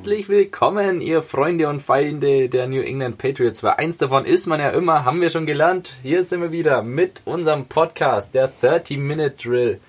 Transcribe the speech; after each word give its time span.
Herzlich 0.00 0.30
willkommen, 0.30 1.02
ihr 1.02 1.22
Freunde 1.22 1.68
und 1.68 1.82
Feinde 1.82 2.48
der 2.48 2.66
New 2.66 2.80
England 2.80 3.18
Patriots. 3.18 3.62
Weil 3.62 3.74
eins 3.74 3.98
davon 3.98 4.24
ist 4.24 4.46
man 4.46 4.58
ja 4.58 4.70
immer, 4.70 5.04
haben 5.04 5.20
wir 5.20 5.28
schon 5.28 5.44
gelernt. 5.44 5.98
Hier 6.02 6.24
sind 6.24 6.40
wir 6.40 6.50
wieder 6.50 6.82
mit 6.82 7.20
unserem 7.26 7.66
Podcast, 7.66 8.34
der 8.34 8.50
30-Minute 8.50 9.32
Drill. 9.32 9.80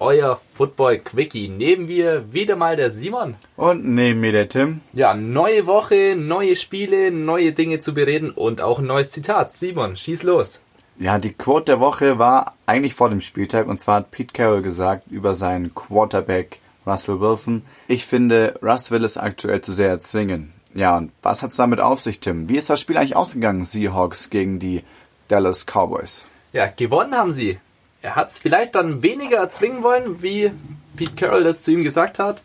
Euer 0.00 0.40
Football 0.54 0.98
Quickie. 0.98 1.46
Neben 1.46 1.86
wir 1.86 2.32
wieder 2.32 2.56
mal 2.56 2.74
der 2.74 2.90
Simon. 2.90 3.36
Und 3.54 3.84
neben 3.84 4.18
mir 4.18 4.32
der 4.32 4.48
Tim. 4.48 4.80
Ja, 4.92 5.14
neue 5.14 5.68
Woche, 5.68 6.16
neue 6.18 6.56
Spiele, 6.56 7.12
neue 7.12 7.52
Dinge 7.52 7.78
zu 7.78 7.94
bereden 7.94 8.32
und 8.32 8.60
auch 8.60 8.80
ein 8.80 8.86
neues 8.86 9.10
Zitat. 9.10 9.52
Simon, 9.52 9.94
schieß 9.94 10.24
los. 10.24 10.60
Ja, 10.98 11.18
die 11.18 11.32
Quote 11.32 11.66
der 11.66 11.80
Woche 11.80 12.18
war 12.18 12.56
eigentlich 12.66 12.94
vor 12.94 13.08
dem 13.08 13.20
Spieltag 13.20 13.68
und 13.68 13.78
zwar 13.78 13.98
hat 13.98 14.10
Pete 14.10 14.32
Carroll 14.32 14.62
gesagt 14.62 15.06
über 15.12 15.36
seinen 15.36 15.72
Quarterback 15.76 16.58
Russell 16.90 17.20
Wilson. 17.20 17.62
Ich 17.88 18.06
finde, 18.06 18.58
Russ 18.62 18.90
will 18.90 19.04
es 19.04 19.16
aktuell 19.16 19.60
zu 19.60 19.72
sehr 19.72 19.88
erzwingen. 19.88 20.52
Ja, 20.74 20.96
und 20.96 21.12
was 21.22 21.42
hat 21.42 21.50
es 21.50 21.56
damit 21.56 21.80
auf 21.80 22.00
sich, 22.00 22.20
Tim? 22.20 22.48
Wie 22.48 22.56
ist 22.56 22.70
das 22.70 22.80
Spiel 22.80 22.96
eigentlich 22.96 23.16
ausgegangen, 23.16 23.64
Seahawks 23.64 24.30
gegen 24.30 24.58
die 24.58 24.82
Dallas 25.28 25.66
Cowboys? 25.66 26.26
Ja, 26.52 26.66
gewonnen 26.66 27.14
haben 27.14 27.32
sie. 27.32 27.58
Er 28.02 28.16
hat 28.16 28.28
es 28.28 28.38
vielleicht 28.38 28.74
dann 28.74 29.02
weniger 29.02 29.38
erzwingen 29.38 29.82
wollen, 29.82 30.22
wie 30.22 30.50
Pete 30.96 31.14
Carroll 31.14 31.44
das 31.44 31.62
zu 31.62 31.72
ihm 31.72 31.84
gesagt 31.84 32.18
hat. 32.18 32.42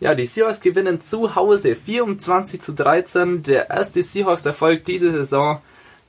Ja, 0.00 0.14
die 0.14 0.26
Seahawks 0.26 0.60
gewinnen 0.60 1.00
zu 1.00 1.34
Hause 1.34 1.76
24 1.76 2.60
zu 2.60 2.72
13. 2.72 3.42
Der 3.42 3.70
erste 3.70 4.02
Seahawks-Erfolg 4.02 4.84
diese 4.84 5.12
Saison. 5.12 5.60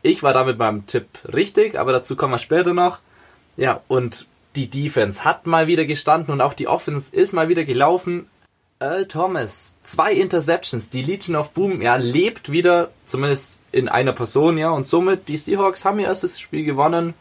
Ich 0.02 0.24
war 0.24 0.34
damit 0.34 0.58
beim 0.58 0.86
Tipp 0.86 1.08
richtig, 1.34 1.80
aber 1.80 1.92
dazu 1.92 2.16
kommen 2.16 2.34
wir 2.34 2.40
später 2.40 2.74
noch. 2.74 3.00
Ja, 3.56 3.82
und 3.88 4.28
die 4.56 4.70
Defense 4.70 5.24
hat 5.24 5.48
mal 5.48 5.68
wieder 5.68 5.86
gestanden 5.86 6.34
und 6.34 6.42
auch 6.42 6.54
die 6.54 6.68
Offense 6.68 7.16
ist 7.16 7.34
mal 7.34 7.50
wieder 7.50 7.64
gelaufen. 7.64 8.28
Earl 8.80 9.08
Thomas, 9.08 9.76
zwei 9.84 10.14
Interceptions, 10.14 10.90
die 10.90 11.04
Legion 11.04 11.36
of 11.36 11.52
Boom, 11.52 11.82
ja, 11.82 11.96
lebt 11.96 12.52
wieder, 12.52 12.92
zumindest 13.06 13.60
in 13.72 13.88
einer 13.88 14.12
Person, 14.12 14.58
ja, 14.58 14.72
und 14.72 14.86
somit 14.86 15.30
die 15.30 15.38
Seahawks 15.38 15.86
haben 15.86 16.00
ihr 16.00 16.08
erstes 16.08 16.40
Spiel 16.40 16.64
gewonnen. 16.66 17.14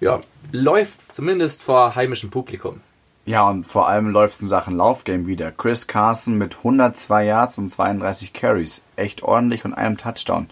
Ja, 0.00 0.20
läuft 0.52 1.12
zumindest 1.12 1.62
vor 1.62 1.94
heimischem 1.94 2.30
Publikum. 2.30 2.80
Ja, 3.24 3.48
und 3.48 3.64
vor 3.64 3.88
allem 3.88 4.10
läuft 4.10 4.34
es 4.34 4.40
in 4.40 4.48
Sachen 4.48 4.76
Laufgame 4.76 5.26
wieder. 5.26 5.50
Chris 5.50 5.86
Carson 5.86 6.38
mit 6.38 6.58
102 6.58 7.24
Yards 7.24 7.58
und 7.58 7.70
32 7.70 8.32
Carries. 8.32 8.82
Echt 8.94 9.22
ordentlich 9.22 9.64
und 9.64 9.74
einem 9.74 9.96
Touchdown. 9.96 10.48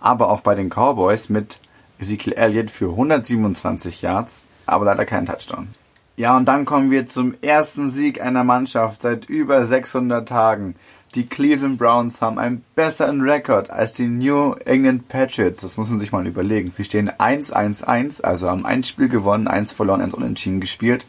Aber 0.00 0.30
auch 0.30 0.40
bei 0.40 0.54
den 0.54 0.68
Cowboys 0.68 1.28
mit 1.28 1.58
Ezekiel 1.98 2.34
Elliott 2.34 2.70
für 2.70 2.90
127 2.90 4.02
Yards, 4.02 4.46
aber 4.68 4.84
leider 4.84 5.04
keinen 5.04 5.26
Touchdown. 5.26 5.68
Ja, 6.16 6.36
und 6.36 6.46
dann 6.46 6.64
kommen 6.64 6.90
wir 6.90 7.06
zum 7.06 7.34
ersten 7.42 7.90
Sieg 7.90 8.20
einer 8.20 8.42
Mannschaft 8.42 9.02
seit 9.02 9.26
über 9.26 9.64
600 9.64 10.28
Tagen. 10.28 10.74
Die 11.14 11.26
Cleveland 11.26 11.78
Browns 11.78 12.20
haben 12.20 12.38
einen 12.38 12.64
besseren 12.74 13.22
Rekord 13.22 13.70
als 13.70 13.92
die 13.92 14.08
New 14.08 14.52
England 14.66 15.08
Patriots. 15.08 15.60
Das 15.60 15.76
muss 15.76 15.88
man 15.88 15.98
sich 15.98 16.12
mal 16.12 16.26
überlegen. 16.26 16.72
Sie 16.72 16.84
stehen 16.84 17.08
1-1-1, 17.10 18.22
also 18.22 18.50
haben 18.50 18.66
ein 18.66 18.84
Spiel 18.84 19.08
gewonnen, 19.08 19.48
eins 19.48 19.72
verloren, 19.72 20.02
eins 20.02 20.12
unentschieden 20.12 20.60
gespielt. 20.60 21.06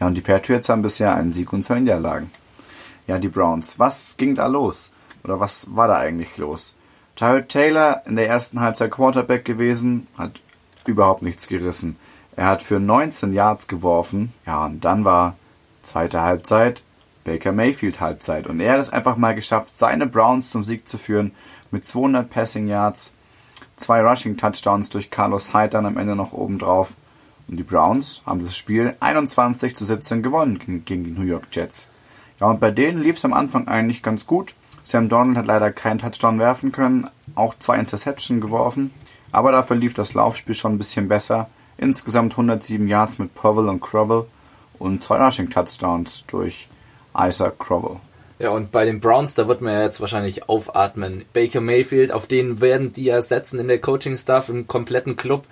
Ja, 0.00 0.08
und 0.08 0.14
die 0.14 0.20
Patriots 0.20 0.68
haben 0.68 0.82
bisher 0.82 1.14
einen 1.14 1.32
Sieg 1.32 1.52
und 1.52 1.64
zwei 1.64 1.80
Niederlagen. 1.80 2.30
Ja, 3.06 3.18
die 3.18 3.28
Browns. 3.28 3.78
Was 3.78 4.16
ging 4.16 4.34
da 4.34 4.48
los? 4.48 4.90
Oder 5.24 5.40
was 5.40 5.68
war 5.74 5.88
da 5.88 5.98
eigentlich 5.98 6.36
los? 6.36 6.74
Tyrod 7.16 7.48
Taylor 7.48 8.02
in 8.06 8.16
der 8.16 8.28
ersten 8.28 8.60
Halbzeit 8.60 8.90
Quarterback 8.90 9.44
gewesen, 9.44 10.08
hat 10.18 10.40
überhaupt 10.84 11.22
nichts 11.22 11.46
gerissen. 11.46 11.96
Er 12.36 12.46
hat 12.46 12.62
für 12.62 12.80
19 12.80 13.32
Yards 13.32 13.68
geworfen. 13.68 14.32
Ja, 14.46 14.66
und 14.66 14.84
dann 14.84 15.04
war 15.04 15.36
zweite 15.82 16.22
Halbzeit 16.22 16.82
Baker 17.24 17.52
Mayfield 17.52 18.00
Halbzeit. 18.00 18.46
Und 18.46 18.60
er 18.60 18.72
hat 18.72 18.80
es 18.80 18.92
einfach 18.92 19.16
mal 19.16 19.34
geschafft, 19.34 19.76
seine 19.76 20.06
Browns 20.06 20.50
zum 20.50 20.62
Sieg 20.62 20.88
zu 20.88 20.98
führen 20.98 21.32
mit 21.70 21.86
200 21.86 22.28
Passing 22.28 22.66
Yards, 22.66 23.12
zwei 23.76 24.02
Rushing 24.02 24.36
Touchdowns 24.36 24.90
durch 24.90 25.10
Carlos 25.10 25.54
Hyde 25.54 25.70
dann 25.70 25.86
am 25.86 25.96
Ende 25.96 26.16
noch 26.16 26.32
oben 26.32 26.58
drauf. 26.58 26.94
Und 27.48 27.56
die 27.56 27.64
Browns 27.64 28.22
haben 28.26 28.40
das 28.40 28.56
Spiel 28.56 28.96
21 29.00 29.76
zu 29.76 29.84
17 29.84 30.22
gewonnen 30.22 30.82
gegen 30.84 31.04
die 31.04 31.10
New 31.10 31.22
York 31.22 31.48
Jets. 31.52 31.88
Ja, 32.40 32.48
und 32.48 32.60
bei 32.60 32.70
denen 32.70 33.02
lief 33.02 33.16
es 33.16 33.24
am 33.24 33.32
Anfang 33.32 33.68
eigentlich 33.68 34.02
ganz 34.02 34.26
gut. 34.26 34.54
Sam 34.82 35.08
Donald 35.08 35.36
hat 35.36 35.46
leider 35.46 35.70
keinen 35.70 35.98
Touchdown 35.98 36.38
werfen 36.38 36.72
können, 36.72 37.08
auch 37.34 37.54
zwei 37.58 37.78
Interception 37.78 38.40
geworfen. 38.40 38.92
Aber 39.30 39.52
dafür 39.52 39.76
lief 39.76 39.94
das 39.94 40.14
Laufspiel 40.14 40.54
schon 40.54 40.74
ein 40.74 40.78
bisschen 40.78 41.08
besser. 41.08 41.48
Insgesamt 41.78 42.34
107 42.34 42.86
Yards 42.86 43.18
mit 43.18 43.34
Powell 43.34 43.68
und 43.68 43.80
Crowell 43.80 44.24
und 44.78 45.02
zwei 45.02 45.16
Rushing 45.16 45.50
Touchdowns 45.50 46.24
durch 46.26 46.68
Isaac 47.16 47.58
Crowell. 47.58 47.96
Ja, 48.38 48.50
und 48.50 48.72
bei 48.72 48.84
den 48.84 48.98
Browns, 48.98 49.34
da 49.34 49.46
wird 49.46 49.60
man 49.60 49.72
ja 49.72 49.82
jetzt 49.82 50.00
wahrscheinlich 50.00 50.48
aufatmen. 50.48 51.24
Baker 51.32 51.60
Mayfield, 51.60 52.10
auf 52.10 52.26
den 52.26 52.60
werden 52.60 52.92
die 52.92 53.04
ja 53.04 53.22
setzen 53.22 53.60
in 53.60 53.68
der 53.68 53.80
Coaching-Staff 53.80 54.48
im 54.48 54.66
kompletten 54.66 55.14
Club. 55.14 55.44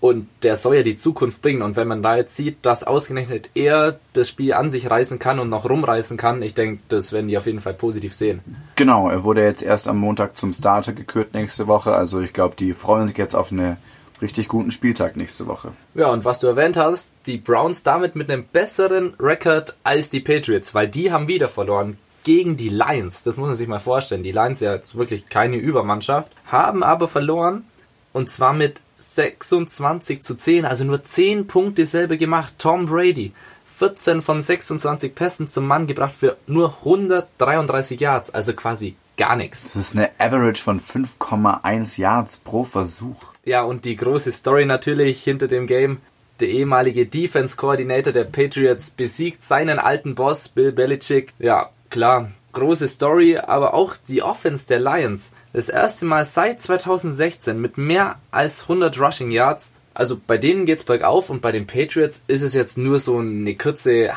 Und 0.00 0.28
der 0.44 0.56
soll 0.56 0.76
ja 0.76 0.82
die 0.82 0.96
Zukunft 0.96 1.42
bringen. 1.42 1.60
Und 1.60 1.76
wenn 1.76 1.88
man 1.88 2.02
da 2.02 2.16
jetzt 2.16 2.36
sieht, 2.36 2.64
dass 2.64 2.84
ausgerechnet 2.84 3.50
er 3.54 3.98
das 4.12 4.28
Spiel 4.28 4.54
an 4.54 4.70
sich 4.70 4.88
reißen 4.88 5.18
kann 5.18 5.40
und 5.40 5.50
noch 5.50 5.68
rumreißen 5.68 6.16
kann, 6.16 6.40
ich 6.40 6.54
denke, 6.54 6.80
das 6.88 7.12
werden 7.12 7.26
die 7.28 7.36
auf 7.36 7.46
jeden 7.46 7.60
Fall 7.60 7.74
positiv 7.74 8.14
sehen. 8.14 8.40
Genau, 8.76 9.10
er 9.10 9.24
wurde 9.24 9.42
jetzt 9.42 9.62
erst 9.62 9.88
am 9.88 9.98
Montag 9.98 10.38
zum 10.38 10.52
Starter 10.52 10.92
gekürt 10.92 11.34
nächste 11.34 11.66
Woche. 11.66 11.92
Also 11.92 12.20
ich 12.20 12.32
glaube, 12.32 12.54
die 12.56 12.72
freuen 12.72 13.08
sich 13.08 13.18
jetzt 13.18 13.34
auf 13.34 13.50
eine 13.50 13.76
richtig 14.20 14.48
guten 14.48 14.70
Spieltag 14.70 15.16
nächste 15.16 15.46
Woche. 15.46 15.72
Ja, 15.94 16.10
und 16.10 16.24
was 16.24 16.40
du 16.40 16.46
erwähnt 16.46 16.76
hast, 16.76 17.12
die 17.26 17.38
Browns 17.38 17.82
damit 17.82 18.16
mit 18.16 18.30
einem 18.30 18.44
besseren 18.44 19.14
Rekord 19.20 19.76
als 19.84 20.10
die 20.10 20.20
Patriots, 20.20 20.74
weil 20.74 20.88
die 20.88 21.12
haben 21.12 21.28
wieder 21.28 21.48
verloren 21.48 21.98
gegen 22.24 22.56
die 22.56 22.68
Lions. 22.68 23.22
Das 23.22 23.36
muss 23.36 23.48
man 23.48 23.56
sich 23.56 23.68
mal 23.68 23.78
vorstellen. 23.78 24.22
Die 24.22 24.32
Lions 24.32 24.60
ja 24.60 24.78
wirklich 24.92 25.28
keine 25.28 25.56
Übermannschaft, 25.56 26.30
haben 26.46 26.82
aber 26.82 27.08
verloren 27.08 27.64
und 28.12 28.28
zwar 28.28 28.52
mit 28.52 28.80
26 28.98 30.22
zu 30.22 30.34
10, 30.34 30.64
also 30.64 30.84
nur 30.84 31.04
10 31.04 31.46
Punkte 31.46 31.86
selber 31.86 32.16
gemacht. 32.16 32.54
Tom 32.58 32.86
Brady 32.86 33.32
14 33.78 34.22
von 34.22 34.42
26 34.42 35.14
Pässen 35.14 35.48
zum 35.48 35.66
Mann 35.66 35.86
gebracht 35.86 36.14
für 36.18 36.36
nur 36.48 36.78
133 36.78 38.00
Yards, 38.00 38.30
also 38.30 38.52
quasi 38.52 38.96
gar 39.18 39.36
nichts. 39.36 39.64
Das 39.64 39.76
ist 39.76 39.94
eine 39.94 40.10
Average 40.18 40.62
von 40.62 40.80
5,1 40.80 42.00
Yards 42.00 42.38
pro 42.38 42.64
Versuch. 42.64 43.22
Ja, 43.44 43.62
und 43.62 43.84
die 43.84 43.96
große 43.96 44.32
Story 44.32 44.64
natürlich 44.64 45.22
hinter 45.22 45.48
dem 45.48 45.66
Game. 45.66 45.98
Der 46.40 46.48
ehemalige 46.48 47.04
Defense 47.04 47.56
Coordinator 47.56 48.12
der 48.12 48.24
Patriots 48.24 48.90
besiegt 48.90 49.42
seinen 49.42 49.78
alten 49.78 50.14
Boss 50.14 50.48
Bill 50.48 50.72
Belichick. 50.72 51.34
Ja, 51.38 51.70
klar, 51.90 52.30
große 52.52 52.88
Story, 52.88 53.36
aber 53.36 53.74
auch 53.74 53.96
die 54.08 54.22
Offense 54.22 54.66
der 54.66 54.78
Lions. 54.78 55.32
Das 55.52 55.68
erste 55.68 56.06
Mal 56.06 56.24
seit 56.24 56.62
2016 56.62 57.60
mit 57.60 57.76
mehr 57.76 58.20
als 58.30 58.62
100 58.62 59.00
Rushing 59.00 59.30
Yards. 59.30 59.72
Also 59.94 60.20
bei 60.24 60.38
denen 60.38 60.64
geht's 60.64 60.84
bergauf 60.84 61.28
und 61.28 61.42
bei 61.42 61.50
den 61.50 61.66
Patriots 61.66 62.22
ist 62.28 62.42
es 62.42 62.54
jetzt 62.54 62.78
nur 62.78 63.00
so 63.00 63.18
eine 63.18 63.56
kurze, 63.56 64.10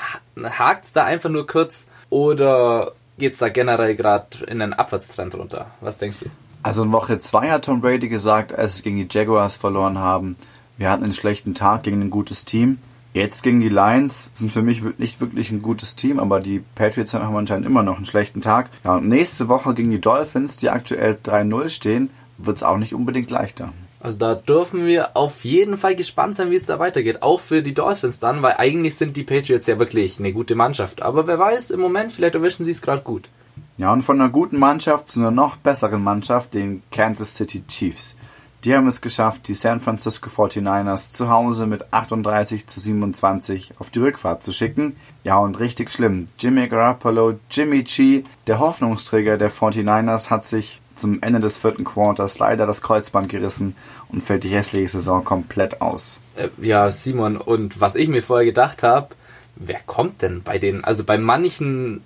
hakt's 0.44 0.94
da 0.94 1.06
einfach 1.06 1.30
nur 1.30 1.48
kurz 1.48 1.88
oder 2.12 2.94
geht's 3.18 3.38
da 3.38 3.50
generell 3.50 3.96
gerade 3.96 4.46
in 4.48 4.62
einen 4.62 4.74
Abwärtstrend 4.74 5.36
runter? 5.36 5.68
Was 5.80 5.98
denkst 5.98 6.20
du? 6.22 6.26
Also 6.64 6.84
in 6.84 6.92
Woche 6.92 7.20
2 7.20 7.50
hat 7.50 7.66
Tom 7.66 7.82
Brady 7.82 8.08
gesagt, 8.08 8.54
als 8.54 8.78
sie 8.78 8.84
gegen 8.84 8.98
die 8.98 9.08
Jaguars 9.10 9.56
verloren 9.56 9.98
haben, 9.98 10.36
wir 10.78 10.90
hatten 10.90 11.04
einen 11.04 11.14
schlechten 11.14 11.54
Tag 11.54 11.84
gegen 11.84 12.02
ein 12.02 12.10
gutes 12.10 12.46
Team. 12.46 12.78
Jetzt 13.14 13.44
gegen 13.44 13.60
die 13.60 13.70
Lions 13.70 14.32
sind 14.34 14.52
für 14.52 14.62
mich 14.62 14.82
nicht 14.98 15.20
wirklich 15.20 15.52
ein 15.52 15.62
gutes 15.62 15.96
Team, 15.96 16.20
aber 16.20 16.40
die 16.40 16.64
Patriots 16.76 17.14
haben 17.14 17.36
anscheinend 17.36 17.66
immer 17.66 17.84
noch 17.84 17.98
einen 17.98 18.06
schlechten 18.06 18.42
Tag. 18.42 18.70
Ja, 18.84 18.96
und 18.96 19.08
nächste 19.08 19.50
Woche 19.50 19.74
gegen 19.74 19.92
die 19.92 20.00
Dolphins, 20.00 20.58
die 20.58 20.70
aktuell 20.70 21.18
3-0 21.24 21.70
stehen, 21.70 22.10
wird 22.38 22.58
es 22.58 22.64
auch 22.64 22.78
nicht 22.78 22.94
unbedingt 22.94 23.30
leichter. 23.30 23.74
Also 24.02 24.18
da 24.18 24.34
dürfen 24.34 24.86
wir 24.86 25.16
auf 25.16 25.46
jeden 25.46 25.78
Fall 25.78 25.96
gespannt 25.96 26.36
sein, 26.36 26.50
wie 26.50 26.56
es 26.56 26.66
da 26.66 26.80
weitergeht. 26.80 27.22
Auch 27.22 27.40
für 27.40 27.62
die 27.62 27.76
Dolphins 27.76 28.18
dann, 28.20 28.42
weil 28.42 28.56
eigentlich 28.58 28.96
sind 28.96 29.16
die 29.16 29.24
Patriots 29.24 29.68
ja 29.68 29.78
wirklich 29.78 30.20
eine 30.20 30.34
gute 30.34 30.56
Mannschaft. 30.56 31.04
Aber 31.04 31.28
wer 31.28 31.38
weiß, 31.38 31.70
im 31.70 31.80
Moment, 31.80 32.12
vielleicht 32.12 32.34
erwischen 32.36 32.64
sie 32.64 32.72
es 32.72 32.82
gerade 32.82 33.04
gut. 33.04 33.30
Ja, 33.78 33.94
und 33.94 34.02
von 34.02 34.20
einer 34.20 34.32
guten 34.32 34.58
Mannschaft 34.58 35.08
zu 35.08 35.20
einer 35.20 35.32
noch 35.32 35.58
besseren 35.58 36.04
Mannschaft, 36.04 36.56
den 36.56 36.82
Kansas 36.92 37.36
City 37.36 37.64
Chiefs. 37.68 38.18
Die 38.64 38.76
haben 38.76 38.88
es 38.88 39.02
geschafft, 39.02 39.48
die 39.48 39.56
San 39.56 39.80
Francisco 39.80 40.30
49ers 40.30 41.14
zu 41.14 41.30
Hause 41.30 41.66
mit 41.66 41.92
38 41.92 42.68
zu 42.68 42.80
27 42.80 43.74
auf 43.80 43.90
die 43.90 44.00
Rückfahrt 44.00 44.44
zu 44.44 44.52
schicken. 44.52 44.96
Ja, 45.24 45.40
und 45.40 45.60
richtig 45.60 45.90
schlimm. 45.90 46.28
Jimmy 46.38 46.68
Garoppolo, 46.68 47.40
Jimmy 47.50 47.82
G, 47.84 48.24
der 48.46 48.60
Hoffnungsträger 48.60 49.38
der 49.38 49.52
49ers, 49.52 50.30
hat 50.30 50.46
sich 50.46 50.80
zum 51.02 51.22
Ende 51.22 51.40
des 51.40 51.58
vierten 51.58 51.84
Quarters 51.84 52.40
leider 52.40 52.66
das 52.66 52.82
Kreuzband 52.82 53.30
gerissen 53.30 53.76
und 54.10 54.24
fällt 54.24 54.44
die 54.44 54.56
restliche 54.56 54.90
Saison 54.90 55.24
komplett 55.24 55.82
aus. 55.82 56.20
Äh, 56.36 56.50
ja, 56.62 56.92
Simon, 56.92 57.38
und 57.38 57.82
was 57.82 57.96
ich 57.96 58.08
mir 58.08 58.24
vorher 58.24 58.46
gedacht 58.46 58.84
habe, 58.84 59.10
wer 59.56 59.80
kommt 59.86 60.22
denn 60.22 60.44
bei 60.44 60.58
den, 60.58 60.84
also 60.84 61.04
bei 61.04 61.18
manchen 61.18 62.02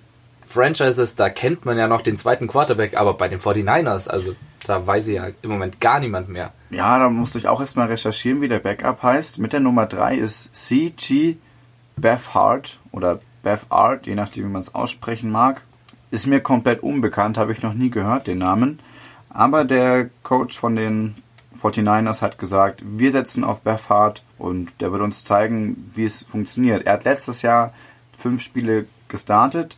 Franchises, 0.46 1.16
da 1.16 1.28
kennt 1.28 1.64
man 1.64 1.76
ja 1.78 1.88
noch 1.88 2.02
den 2.02 2.16
zweiten 2.16 2.48
Quarterback, 2.48 2.96
aber 2.96 3.14
bei 3.14 3.28
den 3.28 3.40
49ers, 3.40 4.08
also 4.08 4.34
da 4.66 4.86
weiß 4.86 5.08
ich 5.08 5.16
ja 5.16 5.28
im 5.42 5.50
Moment 5.50 5.80
gar 5.80 6.00
niemand 6.00 6.28
mehr. 6.28 6.52
Ja, 6.70 6.98
da 6.98 7.08
musste 7.08 7.38
ich 7.38 7.48
auch 7.48 7.60
erstmal 7.60 7.88
recherchieren, 7.88 8.40
wie 8.40 8.48
der 8.48 8.58
Backup 8.58 9.02
heißt. 9.02 9.38
Mit 9.38 9.52
der 9.52 9.60
Nummer 9.60 9.86
3 9.86 10.16
ist 10.16 10.54
CG 10.54 11.36
Beth 11.96 12.34
Hart 12.34 12.78
oder 12.92 13.20
Beth 13.42 13.66
Art, 13.68 14.06
je 14.06 14.14
nachdem, 14.14 14.44
wie 14.44 14.52
man 14.52 14.62
es 14.62 14.74
aussprechen 14.74 15.30
mag. 15.30 15.62
Ist 16.16 16.26
mir 16.26 16.40
komplett 16.40 16.82
unbekannt, 16.82 17.36
habe 17.36 17.52
ich 17.52 17.60
noch 17.60 17.74
nie 17.74 17.90
gehört, 17.90 18.26
den 18.26 18.38
Namen. 18.38 18.78
Aber 19.28 19.66
der 19.66 20.08
Coach 20.22 20.58
von 20.58 20.74
den 20.74 21.14
49ers 21.60 22.22
hat 22.22 22.38
gesagt, 22.38 22.82
wir 22.86 23.12
setzen 23.12 23.44
auf 23.44 23.60
Beth 23.60 23.90
Hart 23.90 24.22
und 24.38 24.80
der 24.80 24.92
wird 24.92 25.02
uns 25.02 25.24
zeigen, 25.24 25.92
wie 25.94 26.04
es 26.04 26.22
funktioniert. 26.22 26.86
Er 26.86 26.94
hat 26.94 27.04
letztes 27.04 27.42
Jahr 27.42 27.70
fünf 28.16 28.40
Spiele 28.40 28.86
gestartet, 29.08 29.76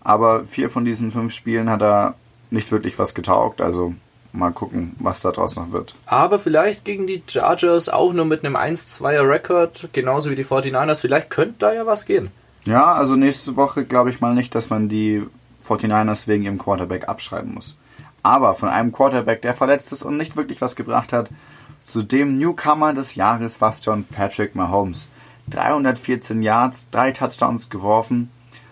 aber 0.00 0.44
vier 0.44 0.70
von 0.70 0.84
diesen 0.84 1.10
fünf 1.10 1.32
Spielen 1.32 1.68
hat 1.68 1.82
er 1.82 2.14
nicht 2.50 2.70
wirklich 2.70 2.96
was 3.00 3.12
getaugt. 3.12 3.60
Also 3.60 3.92
mal 4.32 4.52
gucken, 4.52 4.94
was 5.00 5.22
daraus 5.22 5.56
noch 5.56 5.72
wird. 5.72 5.96
Aber 6.06 6.38
vielleicht 6.38 6.84
gegen 6.84 7.08
die 7.08 7.20
Chargers 7.26 7.88
auch 7.88 8.12
nur 8.12 8.26
mit 8.26 8.44
einem 8.44 8.54
1-2er 8.54 9.28
Rekord, 9.28 9.88
genauso 9.92 10.30
wie 10.30 10.36
die 10.36 10.44
49ers. 10.44 11.00
Vielleicht 11.00 11.30
könnte 11.30 11.56
da 11.58 11.72
ja 11.72 11.84
was 11.84 12.06
gehen. 12.06 12.30
Ja, 12.64 12.92
also 12.92 13.16
nächste 13.16 13.56
Woche 13.56 13.84
glaube 13.84 14.10
ich 14.10 14.20
mal 14.20 14.34
nicht, 14.34 14.54
dass 14.54 14.70
man 14.70 14.88
die 14.88 15.26
49ers 15.66 16.26
wegen 16.26 16.44
ihrem 16.44 16.58
Quarterback 16.58 17.08
abschreiben 17.08 17.54
muss. 17.54 17.76
Aber 18.22 18.54
von 18.54 18.68
einem 18.68 18.92
Quarterback, 18.92 19.42
der 19.42 19.54
verletzt 19.54 19.92
ist 19.92 20.02
und 20.02 20.16
nicht 20.16 20.36
wirklich 20.36 20.60
was 20.60 20.76
gebracht 20.76 21.12
hat, 21.12 21.30
zu 21.82 22.02
dem 22.02 22.36
Newcomer 22.36 22.92
des 22.92 23.14
Jahres 23.14 23.60
war 23.60 23.74
John 23.80 24.04
Patrick 24.04 24.54
Mahomes. 24.54 25.08
314 25.48 26.42
Yards, 26.42 26.90
drei 26.90 27.10
Touchdowns 27.10 27.70
geworfen. 27.70 28.30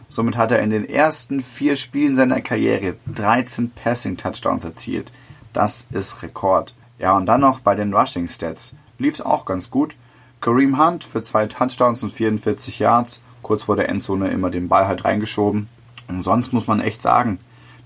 Somit 0.09 0.37
hat 0.37 0.53
er 0.53 0.61
in 0.61 0.71
den 0.71 0.89
ersten 0.89 1.43
vier 1.43 1.77
Spielen 1.77 2.17
seiner 2.17 2.41
Karriere 2.41 2.97
13 3.15 3.71
Passing 3.71 4.17
Touchdowns 4.17 4.65
erzielt. 4.65 5.11
Das 5.53 5.87
ist 5.91 6.23
Rekord. 6.23 6.75
Ja, 6.99 7.17
und 7.17 7.27
dann 7.27 7.41
noch 7.41 7.61
bei 7.61 7.75
den 7.75 7.95
Rushing 7.95 8.29
Stats. 8.29 8.75
Lief 8.99 9.15
es 9.15 9.23
auch 9.23 9.45
ganz 9.45 9.71
gut. 9.71 9.97
Kareem 10.41 10.79
Hunt 10.79 11.05
für 11.05 11.23
zwei 11.23 11.47
Touchdowns 11.47 12.03
und 12.03 12.11
44 12.13 12.79
Yards. 12.79 13.21
Kurz 13.43 13.65
vor 13.65 13.77
der 13.77 13.89
Endzone 13.89 14.29
immer 14.29 14.51
den 14.51 14.69
Ball 14.69 14.87
halt 14.87 15.05
reingeschoben. 15.05 15.69
Und 16.09 16.23
sonst 16.23 16.53
muss 16.53 16.67
man 16.67 16.81
echt 16.81 17.03
sagen, 17.03 17.39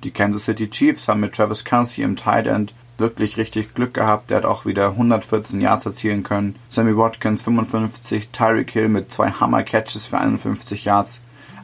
die 0.05 0.11
Kansas 0.11 0.45
City 0.45 0.71
Chiefs 0.71 1.09
haben 1.09 1.21
mit 1.21 1.35
Travis 1.35 1.65
Kelsey 1.65 2.05
im 2.05 2.17
Tight 2.17 2.47
End 2.47 2.75
wirklich 2.99 3.37
richtig 3.37 3.75
Glück 3.75 3.95
gehabt. 3.95 4.31
Der 4.31 4.39
hat 4.39 4.45
auch 4.45 4.65
wieder 4.65 4.91
114 4.91 5.61
Yards 5.61 5.87
erzielen 5.87 6.23
können. 6.23 6.57
Sammy 6.69 6.97
Watkins 6.97 7.43
55, 7.43 8.31
Tyreek 8.31 8.71
Hill 8.71 8.89
mit 8.89 9.13
zwei 9.13 9.31
Hammer 9.31 9.63
Catches 9.63 10.07
für 10.07 10.19
51 10.19 10.85
Yards. 10.85 11.21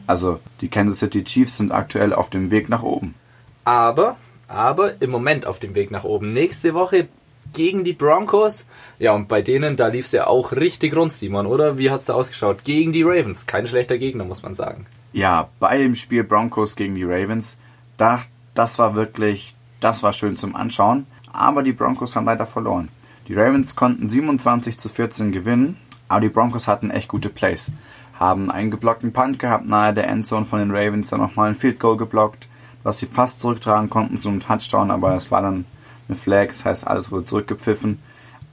Also 0.07 0.39
die 0.61 0.69
Kansas 0.69 0.99
City 0.99 1.23
Chiefs 1.23 1.57
sind 1.57 1.71
aktuell 1.71 2.13
auf 2.13 2.29
dem 2.29 2.51
Weg 2.51 2.69
nach 2.69 2.83
oben. 2.83 3.15
Aber, 3.63 4.17
aber 4.47 5.01
im 5.01 5.11
Moment 5.11 5.45
auf 5.45 5.59
dem 5.59 5.75
Weg 5.75 5.91
nach 5.91 6.03
oben. 6.03 6.33
Nächste 6.33 6.73
Woche 6.73 7.07
gegen 7.53 7.83
die 7.83 7.93
Broncos. 7.93 8.65
Ja, 8.97 9.13
und 9.13 9.27
bei 9.27 9.41
denen, 9.41 9.75
da 9.75 9.87
lief 9.87 10.05
es 10.05 10.11
ja 10.11 10.27
auch 10.27 10.51
richtig 10.51 10.95
rund, 10.95 11.11
Simon, 11.11 11.45
oder? 11.45 11.77
Wie 11.77 11.89
hat 11.89 11.99
es 11.99 12.05
da 12.05 12.13
ausgeschaut? 12.13 12.63
Gegen 12.63 12.91
die 12.91 13.03
Ravens. 13.03 13.45
Kein 13.45 13.67
schlechter 13.67 13.97
Gegner, 13.97 14.23
muss 14.23 14.43
man 14.43 14.53
sagen. 14.53 14.85
Ja, 15.11 15.49
bei 15.59 15.77
dem 15.77 15.95
Spiel 15.95 16.23
Broncos 16.23 16.75
gegen 16.75 16.95
die 16.95 17.03
Ravens, 17.03 17.57
da, 17.97 18.21
das 18.53 18.77
war 18.77 18.95
wirklich, 18.95 19.55
das 19.79 20.03
war 20.03 20.13
schön 20.13 20.35
zum 20.35 20.55
Anschauen. 20.55 21.07
Aber 21.31 21.63
die 21.63 21.73
Broncos 21.73 22.15
haben 22.15 22.25
leider 22.25 22.45
verloren. 22.45 22.89
Die 23.27 23.35
Ravens 23.35 23.75
konnten 23.75 24.09
27 24.09 24.79
zu 24.79 24.89
14 24.89 25.31
gewinnen, 25.31 25.77
aber 26.07 26.21
die 26.21 26.29
Broncos 26.29 26.67
hatten 26.67 26.89
echt 26.89 27.07
gute 27.07 27.29
Plays. 27.29 27.71
Haben 28.19 28.49
einen 28.49 28.71
geblockten 28.71 29.13
Punt 29.13 29.37
gehabt 29.39 29.67
nahe 29.67 29.93
der 29.93 30.07
Endzone 30.07 30.45
von 30.45 30.59
den 30.59 30.71
Ravens, 30.71 31.11
dann 31.11 31.21
nochmal 31.21 31.49
ein 31.49 31.55
Field 31.55 31.79
Goal 31.79 31.95
geblockt, 31.95 32.47
was 32.83 32.99
sie 32.99 33.05
fast 33.05 33.39
zurücktragen 33.39 33.89
konnten 33.89 34.17
zu 34.17 34.29
einem 34.29 34.39
Touchdown, 34.39 34.89
aber 34.89 35.15
es 35.15 35.29
war 35.29 35.43
dann 35.43 35.65
eine 36.09 36.17
Flag, 36.17 36.47
das 36.47 36.65
heißt 36.65 36.87
alles 36.87 37.11
wurde 37.11 37.23
zurückgepfiffen. 37.23 37.99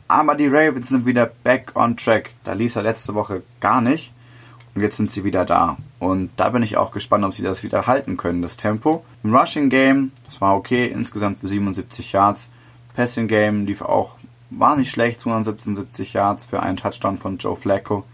Aber 0.09 0.37
die 0.37 0.47
Ravens 0.47 0.89
sind 0.89 1.05
wieder 1.07 1.27
back 1.27 1.73
on 1.75 1.97
track. 1.97 2.31
Da 2.45 2.53
lief 2.53 2.69
es 2.69 2.75
ja 2.75 2.83
letzte 2.83 3.15
Woche 3.15 3.43
gar 3.61 3.81
nicht. 3.81 4.13
Und 4.75 4.83
jetzt 4.83 4.99
sind 4.99 5.11
sie 5.11 5.25
wieder 5.25 5.45
da. 5.45 5.79
Und 5.99 6.31
da 6.37 6.51
bin 6.51 6.63
ich 6.63 6.77
auch 6.77 6.93
gespannt, 6.93 7.25
ob 7.25 7.35
sie 7.35 7.43
das 7.43 7.63
wieder 7.63 7.87
halten 7.87 8.17
können, 8.17 8.43
das 8.43 8.57
Tempo. 8.57 9.05
Im 9.25 9.35
Rushing 9.35 9.71
Game, 9.71 10.13
das 10.27 10.41
war 10.41 10.55
okay, 10.55 10.87
insgesamt 10.87 11.41
für 11.41 11.49
77 11.49 12.13
Yards. 12.13 12.51
Passing 12.95 13.27
Game 13.27 13.65
lief 13.65 13.81
auch, 13.81 14.17
war 14.51 14.77
nicht 14.77 14.91
schlecht, 14.91 15.21
277 15.21 16.13
Yards 16.13 16.45
für 16.45 16.63
einen 16.63 16.77
Touchdown 16.77 17.17
von 17.17 17.39
Joe 17.39 17.57
Flacco. 17.57 18.05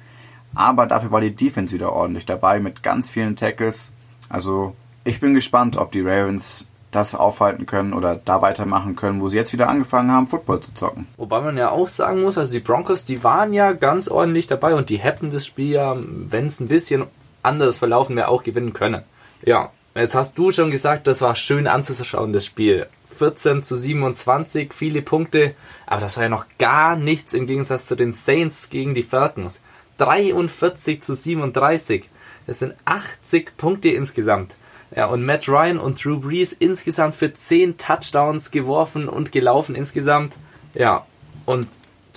Aber 0.55 0.87
dafür 0.87 1.11
war 1.11 1.21
die 1.21 1.35
Defense 1.35 1.75
wieder 1.75 1.93
ordentlich 1.93 2.27
dabei 2.27 2.61
mit 2.61 2.83
ganz 2.83 3.09
vielen 3.09 3.37
Tackles. 3.37 3.91
Also 4.29 4.77
ich 5.05 5.19
bin 5.19 5.35
gespannt, 5.35 5.77
ob 5.77 5.91
die 5.91 6.01
Ravens 6.03 6.67
das 6.93 7.15
aufhalten 7.15 7.67
können 7.67 7.93
oder 7.93 8.15
da 8.15 8.43
weitermachen 8.43 8.95
können, 8.95 9.21
wo 9.21 9.29
sie 9.29 9.39
jetzt 9.39 9.53
wieder 9.53 9.69
angefangen 9.69 10.13
haben, 10.13 10.27
Football 10.27 10.61
zu 10.61 10.75
zocken. 10.75 11.09
Wobei 11.17 11.41
man 11.41 11.57
ja 11.57 11.71
auch 11.71 11.89
sagen 11.89 12.23
muss, 12.23 12.39
also 12.39 12.53
die 12.53 12.61
Broncos, 12.61 13.05
die 13.05 13.25
waren 13.25 13.53
ja 13.53 13.73
ganz 13.73 14.09
ordentlich 14.09 14.47
dabei 14.47 14.75
und 14.75 14.89
die 14.91 14.99
hätten 14.99 15.31
das 15.31 15.47
Spiel 15.47 15.73
ja, 15.73 15.97
wenn 15.97 16.47
es 16.47 16.61
ein 16.61 16.69
bisschen 16.69 17.07
anders 17.43 17.79
verlaufen 17.79 18.17
wäre, 18.17 18.29
auch 18.29 18.45
gewinnen 18.45 18.73
können. 18.73 19.03
Ja, 19.45 19.71
jetzt 19.95 20.15
hast 20.15 20.39
du 20.39 20.53
schon 20.53 20.71
gesagt, 20.71 21.07
das 21.07 21.23
war 21.23 21.35
schön 21.35 21.67
anzuschauen, 21.67 22.33
das 22.33 22.47
Spiel. 22.47 22.87
14 23.19 23.63
zu 23.63 23.77
27, 23.77 24.73
viele 24.73 25.03
Punkte, 25.03 25.55
aber 25.87 26.01
das 26.01 26.17
war 26.17 26.25
ja 26.25 26.29
noch 26.29 26.47
gar 26.59 26.97
nichts 26.97 27.35
im 27.35 27.47
Gegensatz 27.47 27.87
zu 27.87 27.95
den 27.95 28.13
Saints 28.13 28.71
gegen 28.71 28.95
die 28.95 29.03
Falcons. 29.03 29.61
43 29.99 31.03
zu 31.03 31.15
37. 31.15 32.09
Das 32.47 32.59
sind 32.59 32.75
80 32.85 33.57
Punkte 33.57 33.91
insgesamt. 33.91 34.57
Ja, 34.95 35.07
und 35.07 35.25
Matt 35.25 35.49
Ryan 35.49 35.79
und 35.79 36.05
Drew 36.05 36.19
Brees 36.19 36.53
insgesamt 36.53 37.15
für 37.15 37.33
10 37.33 37.79
Touchdowns 37.79 38.51
geworfen 38.51 39.09
und 39.09 39.33
gelaufen 39.33 39.75
insgesamt. 39.75 40.35
Ja, 40.75 41.07
und 41.47 41.69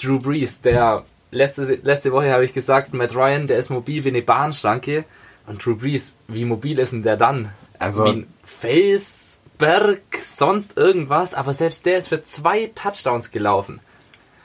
Drew 0.01 0.19
Brees, 0.19 0.61
der 0.61 1.05
letzte, 1.31 1.79
letzte 1.83 2.11
Woche 2.11 2.31
habe 2.31 2.43
ich 2.43 2.53
gesagt, 2.53 2.93
Matt 2.93 3.15
Ryan, 3.15 3.47
der 3.47 3.57
ist 3.57 3.69
mobil 3.69 4.03
wie 4.03 4.09
eine 4.09 4.21
Bahnschranke. 4.21 5.05
Und 5.47 5.65
Drew 5.65 5.75
Brees, 5.75 6.15
wie 6.27 6.43
mobil 6.43 6.79
ist 6.79 6.91
denn 6.91 7.03
der 7.03 7.17
dann? 7.17 7.51
Also 7.79 8.05
wie 8.05 8.09
ein 8.09 8.27
Felsberg, 8.43 10.01
sonst 10.19 10.77
irgendwas, 10.77 11.33
aber 11.33 11.53
selbst 11.53 11.85
der 11.85 11.97
ist 11.99 12.09
für 12.09 12.23
zwei 12.23 12.71
Touchdowns 12.75 13.31
gelaufen. 13.31 13.79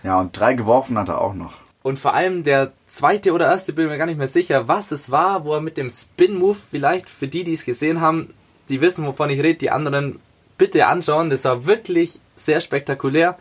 Ja, 0.02 0.20
und 0.20 0.38
drei 0.38 0.54
geworfen 0.54 0.98
hat 0.98 1.08
er 1.08 1.20
auch 1.20 1.34
noch. 1.34 1.54
Und 1.82 1.98
vor 1.98 2.14
allem 2.14 2.42
der 2.42 2.72
zweite 2.86 3.32
oder 3.32 3.46
erste, 3.46 3.72
bin 3.72 3.88
mir 3.88 3.96
gar 3.96 4.06
nicht 4.06 4.18
mehr 4.18 4.28
sicher, 4.28 4.68
was 4.68 4.92
es 4.92 5.10
war, 5.10 5.44
wo 5.44 5.54
er 5.54 5.60
mit 5.60 5.76
dem 5.76 5.88
Spin-Move, 5.88 6.58
vielleicht 6.70 7.08
für 7.08 7.26
die, 7.26 7.44
die 7.44 7.54
es 7.54 7.64
gesehen 7.64 8.00
haben, 8.00 8.34
die 8.68 8.80
wissen, 8.80 9.06
wovon 9.06 9.30
ich 9.30 9.42
rede, 9.42 9.58
die 9.58 9.70
anderen 9.70 10.20
bitte 10.58 10.86
anschauen. 10.86 11.30
Das 11.30 11.44
war 11.44 11.64
wirklich 11.64 12.20
sehr 12.36 12.60
spektakulär. 12.60 13.36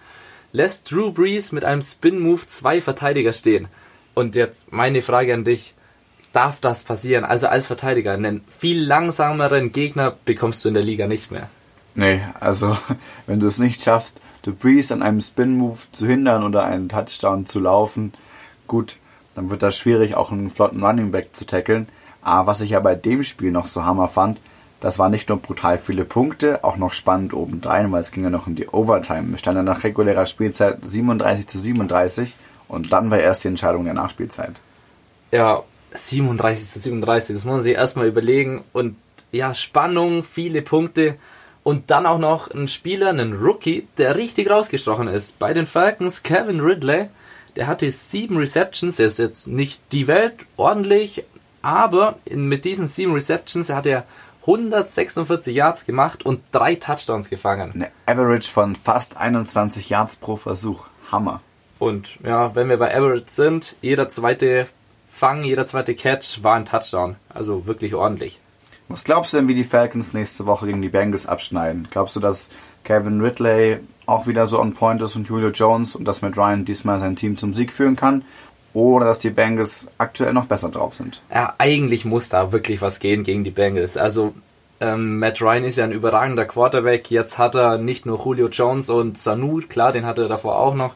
Lässt 0.53 0.89
Drew 0.89 1.11
Brees 1.11 1.51
mit 1.51 1.65
einem 1.65 1.81
Spin-Move 1.81 2.47
zwei 2.47 2.81
Verteidiger 2.81 3.33
stehen. 3.33 3.67
Und 4.13 4.35
jetzt 4.35 4.71
meine 4.71 5.01
Frage 5.01 5.33
an 5.33 5.43
dich. 5.43 5.73
Darf 6.31 6.59
das 6.59 6.83
passieren? 6.83 7.25
Also 7.25 7.47
als 7.47 7.65
Verteidiger, 7.65 8.13
einen 8.13 8.43
viel 8.47 8.83
langsameren 8.83 9.71
Gegner 9.71 10.15
bekommst 10.25 10.63
du 10.63 10.67
in 10.67 10.75
der 10.75 10.83
Liga 10.83 11.07
nicht 11.07 11.31
mehr. 11.31 11.49
Nee, 11.95 12.21
also 12.39 12.77
wenn 13.25 13.39
du 13.39 13.47
es 13.47 13.59
nicht 13.59 13.83
schaffst, 13.83 14.21
Breeze 14.51 14.93
an 14.93 15.03
einem 15.03 15.21
Spin-Move 15.21 15.77
zu 15.91 16.07
hindern 16.07 16.43
oder 16.43 16.63
einen 16.63 16.89
Touchdown 16.89 17.45
zu 17.45 17.59
laufen, 17.59 18.13
gut, 18.69 18.95
dann 19.35 19.49
wird 19.49 19.61
das 19.61 19.77
schwierig, 19.77 20.15
auch 20.15 20.31
einen 20.31 20.49
flotten 20.49 20.83
Running 20.83 21.11
Back 21.11 21.35
zu 21.35 21.45
tackeln. 21.45 21.89
Aber 22.21 22.47
was 22.47 22.61
ich 22.61 22.71
ja 22.71 22.79
bei 22.79 22.95
dem 22.95 23.23
Spiel 23.23 23.51
noch 23.51 23.67
so 23.67 23.83
hammer 23.83 24.07
fand, 24.07 24.39
das 24.79 24.97
war 24.97 25.09
nicht 25.09 25.27
nur 25.27 25.39
brutal 25.39 25.77
viele 25.77 26.05
Punkte, 26.05 26.63
auch 26.63 26.77
noch 26.77 26.93
spannend 26.93 27.33
obendrein, 27.33 27.91
weil 27.91 27.99
es 27.99 28.11
ging 28.11 28.23
ja 28.23 28.29
noch 28.29 28.47
in 28.47 28.55
die 28.55 28.69
Overtime. 28.69 29.29
Wir 29.29 29.37
standen 29.37 29.65
nach 29.65 29.83
regulärer 29.83 30.25
Spielzeit 30.25 30.77
37 30.85 31.47
zu 31.47 31.57
37 31.57 32.37
und 32.69 32.93
dann 32.93 33.11
war 33.11 33.19
erst 33.19 33.43
die 33.43 33.49
Entscheidung 33.49 33.83
der 33.83 33.93
Nachspielzeit. 33.93 34.53
Ja, 35.31 35.63
37 35.91 36.69
zu 36.69 36.79
37, 36.79 37.35
das 37.35 37.45
muss 37.45 37.53
man 37.53 37.61
sich 37.61 37.73
erstmal 37.73 38.07
überlegen. 38.07 38.63
Und 38.71 38.95
ja, 39.31 39.53
Spannung, 39.53 40.23
viele 40.23 40.61
Punkte. 40.61 41.15
Und 41.63 41.91
dann 41.91 42.05
auch 42.05 42.19
noch 42.19 42.49
ein 42.51 42.67
Spieler, 42.67 43.09
einen 43.09 43.33
Rookie, 43.33 43.87
der 43.97 44.15
richtig 44.15 44.49
rausgestochen 44.49 45.07
ist. 45.07 45.39
Bei 45.39 45.53
den 45.53 45.65
Falcons, 45.65 46.23
Kevin 46.23 46.61
Ridley, 46.61 47.09
der 47.59 47.67
hatte 47.67 47.91
sieben 47.91 48.37
Receptions, 48.37 48.99
er 48.99 49.07
ist 49.07 49.19
jetzt 49.19 49.45
nicht 49.45 49.81
die 49.91 50.07
Welt, 50.07 50.45
ordentlich, 50.55 51.25
aber 51.61 52.15
in, 52.23 52.47
mit 52.47 52.63
diesen 52.63 52.87
sieben 52.87 53.13
Receptions 53.13 53.69
hat 53.69 53.85
er 53.85 54.05
146 54.43 55.53
Yards 55.53 55.85
gemacht 55.85 56.25
und 56.25 56.39
drei 56.53 56.75
Touchdowns 56.75 57.29
gefangen. 57.29 57.73
Eine 57.73 57.89
Average 58.05 58.49
von 58.49 58.77
fast 58.77 59.17
21 59.17 59.89
Yards 59.89 60.15
pro 60.15 60.37
Versuch. 60.37 60.87
Hammer. 61.11 61.41
Und 61.79 62.17
ja, 62.23 62.55
wenn 62.55 62.69
wir 62.69 62.77
bei 62.77 62.95
Average 62.95 63.25
sind, 63.27 63.75
jeder 63.81 64.07
zweite 64.07 64.67
Fang, 65.09 65.43
jeder 65.43 65.65
zweite 65.65 65.95
Catch 65.95 66.41
war 66.43 66.55
ein 66.55 66.63
Touchdown. 66.63 67.17
Also 67.27 67.67
wirklich 67.67 67.93
ordentlich. 67.93 68.39
Was 68.87 69.03
glaubst 69.03 69.33
du 69.33 69.37
denn, 69.37 69.49
wie 69.49 69.55
die 69.55 69.65
Falcons 69.65 70.13
nächste 70.13 70.45
Woche 70.45 70.67
gegen 70.67 70.81
die 70.81 70.87
Bengals 70.87 71.25
abschneiden? 71.25 71.89
Glaubst 71.91 72.15
du, 72.15 72.21
dass 72.21 72.49
Kevin 72.85 73.19
Ridley 73.19 73.79
auch 74.09 74.27
wieder 74.27 74.47
so 74.47 74.59
on 74.59 74.73
point 74.73 75.01
ist 75.01 75.15
und 75.15 75.27
Julio 75.27 75.49
Jones 75.49 75.95
und 75.95 76.05
dass 76.05 76.21
Matt 76.21 76.37
Ryan 76.37 76.65
diesmal 76.65 76.99
sein 76.99 77.15
Team 77.15 77.37
zum 77.37 77.53
Sieg 77.53 77.71
führen 77.71 77.95
kann? 77.95 78.23
Oder 78.73 79.05
dass 79.05 79.19
die 79.19 79.31
Bengals 79.31 79.87
aktuell 79.97 80.33
noch 80.33 80.45
besser 80.45 80.69
drauf 80.69 80.93
sind? 80.93 81.21
Ja, 81.33 81.53
eigentlich 81.57 82.05
muss 82.05 82.29
da 82.29 82.51
wirklich 82.51 82.81
was 82.81 82.99
gehen 82.99 83.23
gegen 83.23 83.43
die 83.43 83.51
Bengals. 83.51 83.97
Also 83.97 84.33
ähm, 84.79 85.19
Matt 85.19 85.41
Ryan 85.41 85.63
ist 85.63 85.77
ja 85.77 85.83
ein 85.83 85.91
überragender 85.91 86.45
Quarterback. 86.45 87.09
Jetzt 87.09 87.37
hat 87.37 87.55
er 87.55 87.77
nicht 87.77 88.05
nur 88.05 88.23
Julio 88.23 88.47
Jones 88.47 88.89
und 88.89 89.17
Sanu, 89.17 89.61
klar, 89.67 89.91
den 89.91 90.05
hatte 90.05 90.23
er 90.23 90.27
davor 90.29 90.59
auch 90.59 90.75
noch. 90.75 90.95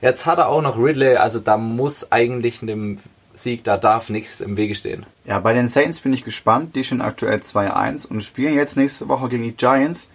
Jetzt 0.00 0.26
hat 0.26 0.38
er 0.38 0.48
auch 0.48 0.62
noch 0.62 0.76
Ridley. 0.76 1.16
Also 1.16 1.38
da 1.38 1.56
muss 1.56 2.10
eigentlich 2.10 2.60
einem 2.60 2.98
Sieg, 3.34 3.64
da 3.64 3.76
darf 3.76 4.10
nichts 4.10 4.40
im 4.40 4.56
Wege 4.56 4.74
stehen. 4.74 5.06
Ja, 5.24 5.38
bei 5.38 5.54
den 5.54 5.68
Saints 5.68 6.00
bin 6.00 6.12
ich 6.12 6.24
gespannt. 6.24 6.74
Die 6.76 6.84
stehen 6.84 7.00
aktuell 7.00 7.38
2-1 7.38 8.08
und 8.08 8.22
spielen 8.22 8.54
jetzt 8.54 8.76
nächste 8.76 9.08
Woche 9.08 9.28
gegen 9.28 9.44
die 9.44 9.52
Giants, 9.52 10.10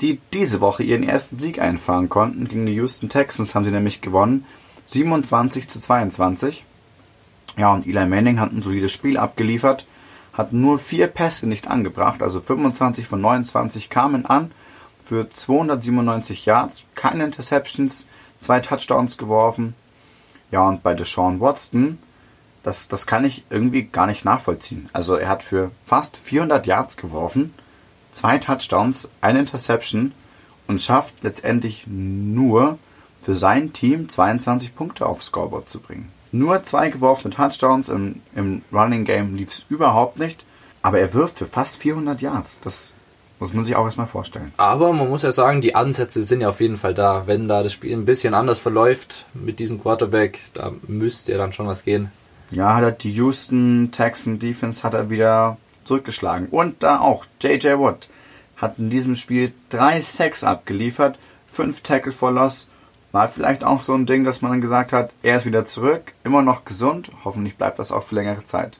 die 0.00 0.20
diese 0.32 0.60
Woche 0.60 0.82
ihren 0.82 1.02
ersten 1.02 1.36
Sieg 1.36 1.60
einfahren 1.60 2.08
konnten. 2.08 2.48
Gegen 2.48 2.66
die 2.66 2.74
Houston 2.74 3.08
Texans 3.08 3.54
haben 3.54 3.64
sie 3.64 3.70
nämlich 3.70 4.00
gewonnen. 4.00 4.44
27 4.86 5.68
zu 5.68 5.78
22. 5.78 6.64
Ja, 7.56 7.72
und 7.72 7.86
Eli 7.86 8.06
Manning 8.06 8.40
hat 8.40 8.52
ein 8.52 8.62
solides 8.62 8.92
Spiel 8.92 9.16
abgeliefert, 9.16 9.86
hat 10.32 10.52
nur 10.52 10.78
vier 10.78 11.06
Pässe 11.06 11.46
nicht 11.46 11.68
angebracht, 11.68 12.22
also 12.22 12.40
25 12.40 13.06
von 13.06 13.20
29 13.20 13.90
kamen 13.90 14.24
an 14.24 14.50
für 15.02 15.28
297 15.28 16.46
Yards, 16.46 16.84
keine 16.94 17.24
Interceptions, 17.24 18.06
zwei 18.40 18.60
Touchdowns 18.60 19.18
geworfen. 19.18 19.74
Ja, 20.50 20.66
und 20.68 20.82
bei 20.82 20.94
Deshaun 20.94 21.40
Watson, 21.40 21.98
das, 22.62 22.88
das 22.88 23.06
kann 23.06 23.24
ich 23.24 23.44
irgendwie 23.50 23.84
gar 23.84 24.06
nicht 24.06 24.24
nachvollziehen. 24.24 24.88
Also 24.92 25.16
er 25.16 25.28
hat 25.28 25.42
für 25.42 25.70
fast 25.84 26.16
400 26.16 26.66
Yards 26.66 26.96
geworfen, 26.96 27.52
zwei 28.12 28.38
Touchdowns, 28.38 29.08
eine 29.20 29.40
Interception 29.40 30.12
und 30.68 30.80
schafft 30.80 31.22
letztendlich 31.22 31.86
nur 31.86 32.78
für 33.20 33.34
sein 33.34 33.72
Team 33.72 34.08
22 34.08 34.74
Punkte 34.74 35.06
aufs 35.06 35.26
Scoreboard 35.26 35.68
zu 35.68 35.80
bringen. 35.80 36.10
Nur 36.30 36.62
zwei 36.64 36.88
geworfene 36.88 37.34
Touchdowns 37.34 37.88
im, 37.88 38.22
im 38.34 38.62
Running 38.72 39.04
Game 39.04 39.34
lief 39.34 39.52
es 39.52 39.66
überhaupt 39.68 40.18
nicht, 40.18 40.44
aber 40.80 40.98
er 40.98 41.12
wirft 41.14 41.38
für 41.38 41.46
fast 41.46 41.78
400 41.78 42.20
Yards. 42.22 42.60
Das 42.62 42.94
muss 43.38 43.52
man 43.52 43.64
sich 43.64 43.76
auch 43.76 43.84
erstmal 43.84 44.06
vorstellen. 44.06 44.52
Aber 44.56 44.92
man 44.92 45.08
muss 45.08 45.22
ja 45.22 45.32
sagen, 45.32 45.60
die 45.60 45.74
Ansätze 45.74 46.22
sind 46.22 46.40
ja 46.40 46.48
auf 46.48 46.60
jeden 46.60 46.76
Fall 46.76 46.94
da. 46.94 47.26
Wenn 47.26 47.48
da 47.48 47.62
das 47.62 47.72
Spiel 47.72 47.92
ein 47.92 48.04
bisschen 48.04 48.34
anders 48.34 48.58
verläuft 48.58 49.26
mit 49.34 49.58
diesem 49.58 49.82
Quarterback, 49.82 50.40
da 50.54 50.72
müsste 50.86 51.32
ja 51.32 51.38
dann 51.38 51.52
schon 51.52 51.66
was 51.66 51.84
gehen. 51.84 52.10
Ja, 52.50 52.76
hat 52.76 52.84
er 52.84 52.92
die 52.92 53.10
Houston 53.12 53.90
Texan 53.92 54.38
Defense 54.38 54.82
hat 54.82 54.94
er 54.94 55.10
wieder 55.10 55.56
zurückgeschlagen. 55.92 56.48
Und 56.48 56.82
da 56.82 57.00
auch 57.00 57.26
JJ 57.40 57.78
Watt 57.78 58.08
hat 58.56 58.78
in 58.78 58.88
diesem 58.88 59.14
Spiel 59.14 59.52
drei 59.68 60.00
Sacks 60.00 60.42
abgeliefert, 60.42 61.18
fünf 61.50 61.80
Tackle 61.82 62.12
for 62.12 62.32
Loss. 62.32 62.68
War 63.10 63.28
vielleicht 63.28 63.62
auch 63.62 63.80
so 63.80 63.94
ein 63.94 64.06
Ding, 64.06 64.24
dass 64.24 64.40
man 64.40 64.52
dann 64.52 64.60
gesagt 64.62 64.92
hat, 64.92 65.12
er 65.22 65.36
ist 65.36 65.44
wieder 65.44 65.66
zurück, 65.66 66.14
immer 66.24 66.40
noch 66.40 66.64
gesund. 66.64 67.10
Hoffentlich 67.24 67.56
bleibt 67.56 67.78
das 67.78 67.92
auch 67.92 68.04
für 68.04 68.14
längere 68.14 68.46
Zeit. 68.46 68.78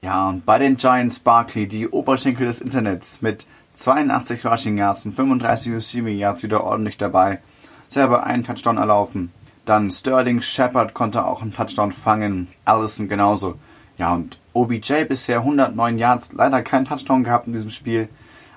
Ja, 0.00 0.30
und 0.30 0.46
bei 0.46 0.58
den 0.58 0.76
Giants 0.76 1.18
Barkley, 1.18 1.66
die 1.66 1.88
Oberschenkel 1.88 2.46
des 2.46 2.60
Internets 2.60 3.20
mit 3.20 3.46
82 3.74 4.46
Rushing 4.46 4.78
Yards 4.78 5.04
und 5.04 5.14
35 5.14 5.72
Receiving 5.74 6.16
Yards 6.16 6.42
wieder 6.42 6.64
ordentlich 6.64 6.96
dabei. 6.96 7.40
Selber 7.88 8.24
einen 8.24 8.44
Touchdown 8.44 8.78
erlaufen. 8.78 9.32
Dann 9.66 9.90
Sterling 9.90 10.40
Shepard 10.40 10.94
konnte 10.94 11.26
auch 11.26 11.42
einen 11.42 11.52
Touchdown 11.52 11.92
fangen. 11.92 12.48
Allison 12.64 13.06
genauso. 13.06 13.58
Ja, 13.98 14.14
und 14.14 14.38
OBJ 14.54 15.04
bisher 15.08 15.40
109 15.40 15.98
Yards. 15.98 16.32
Leider 16.32 16.62
keinen 16.62 16.84
Touchdown 16.84 17.24
gehabt 17.24 17.48
in 17.48 17.52
diesem 17.52 17.70
Spiel. 17.70 18.08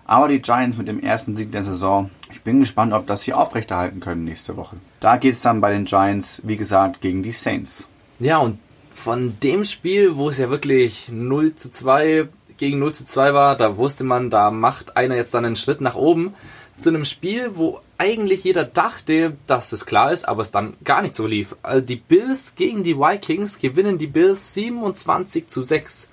Aber 0.05 0.27
die 0.27 0.41
Giants 0.41 0.77
mit 0.77 0.87
dem 0.87 0.99
ersten 0.99 1.35
Sieg 1.35 1.51
der 1.51 1.63
Saison. 1.63 2.09
Ich 2.31 2.41
bin 2.41 2.59
gespannt, 2.59 2.93
ob 2.93 3.07
das 3.07 3.23
hier 3.23 3.37
aufrechterhalten 3.37 3.99
können 3.99 4.23
nächste 4.23 4.55
Woche. 4.57 4.75
Da 4.99 5.17
geht 5.17 5.33
es 5.33 5.41
dann 5.41 5.61
bei 5.61 5.71
den 5.71 5.85
Giants, 5.85 6.41
wie 6.45 6.57
gesagt, 6.57 7.01
gegen 7.01 7.23
die 7.23 7.31
Saints. 7.31 7.87
Ja, 8.19 8.37
und 8.37 8.59
von 8.93 9.37
dem 9.41 9.65
Spiel, 9.65 10.15
wo 10.15 10.29
es 10.29 10.37
ja 10.37 10.49
wirklich 10.49 11.09
0 11.11 11.55
zu 11.55 11.71
2 11.71 12.27
gegen 12.57 12.79
0 12.79 12.93
zu 12.93 13.05
2 13.05 13.33
war, 13.33 13.55
da 13.55 13.77
wusste 13.77 14.03
man, 14.03 14.29
da 14.29 14.51
macht 14.51 14.95
einer 14.95 15.15
jetzt 15.15 15.33
dann 15.33 15.45
einen 15.45 15.55
Schritt 15.55 15.81
nach 15.81 15.95
oben 15.95 16.35
zu 16.77 16.89
einem 16.89 17.05
Spiel, 17.05 17.51
wo 17.55 17.81
eigentlich 17.97 18.43
jeder 18.43 18.63
dachte, 18.63 19.37
dass 19.45 19.71
es 19.71 19.85
klar 19.85 20.11
ist, 20.11 20.27
aber 20.27 20.41
es 20.41 20.51
dann 20.51 20.75
gar 20.83 21.01
nicht 21.01 21.13
so 21.13 21.27
lief. 21.27 21.55
Also 21.61 21.85
die 21.85 21.95
Bills 21.95 22.55
gegen 22.55 22.83
die 22.83 22.97
Vikings 22.97 23.59
gewinnen 23.59 23.97
die 23.97 24.07
Bills 24.07 24.53
27 24.55 25.47
zu 25.47 25.61
6. 25.61 26.07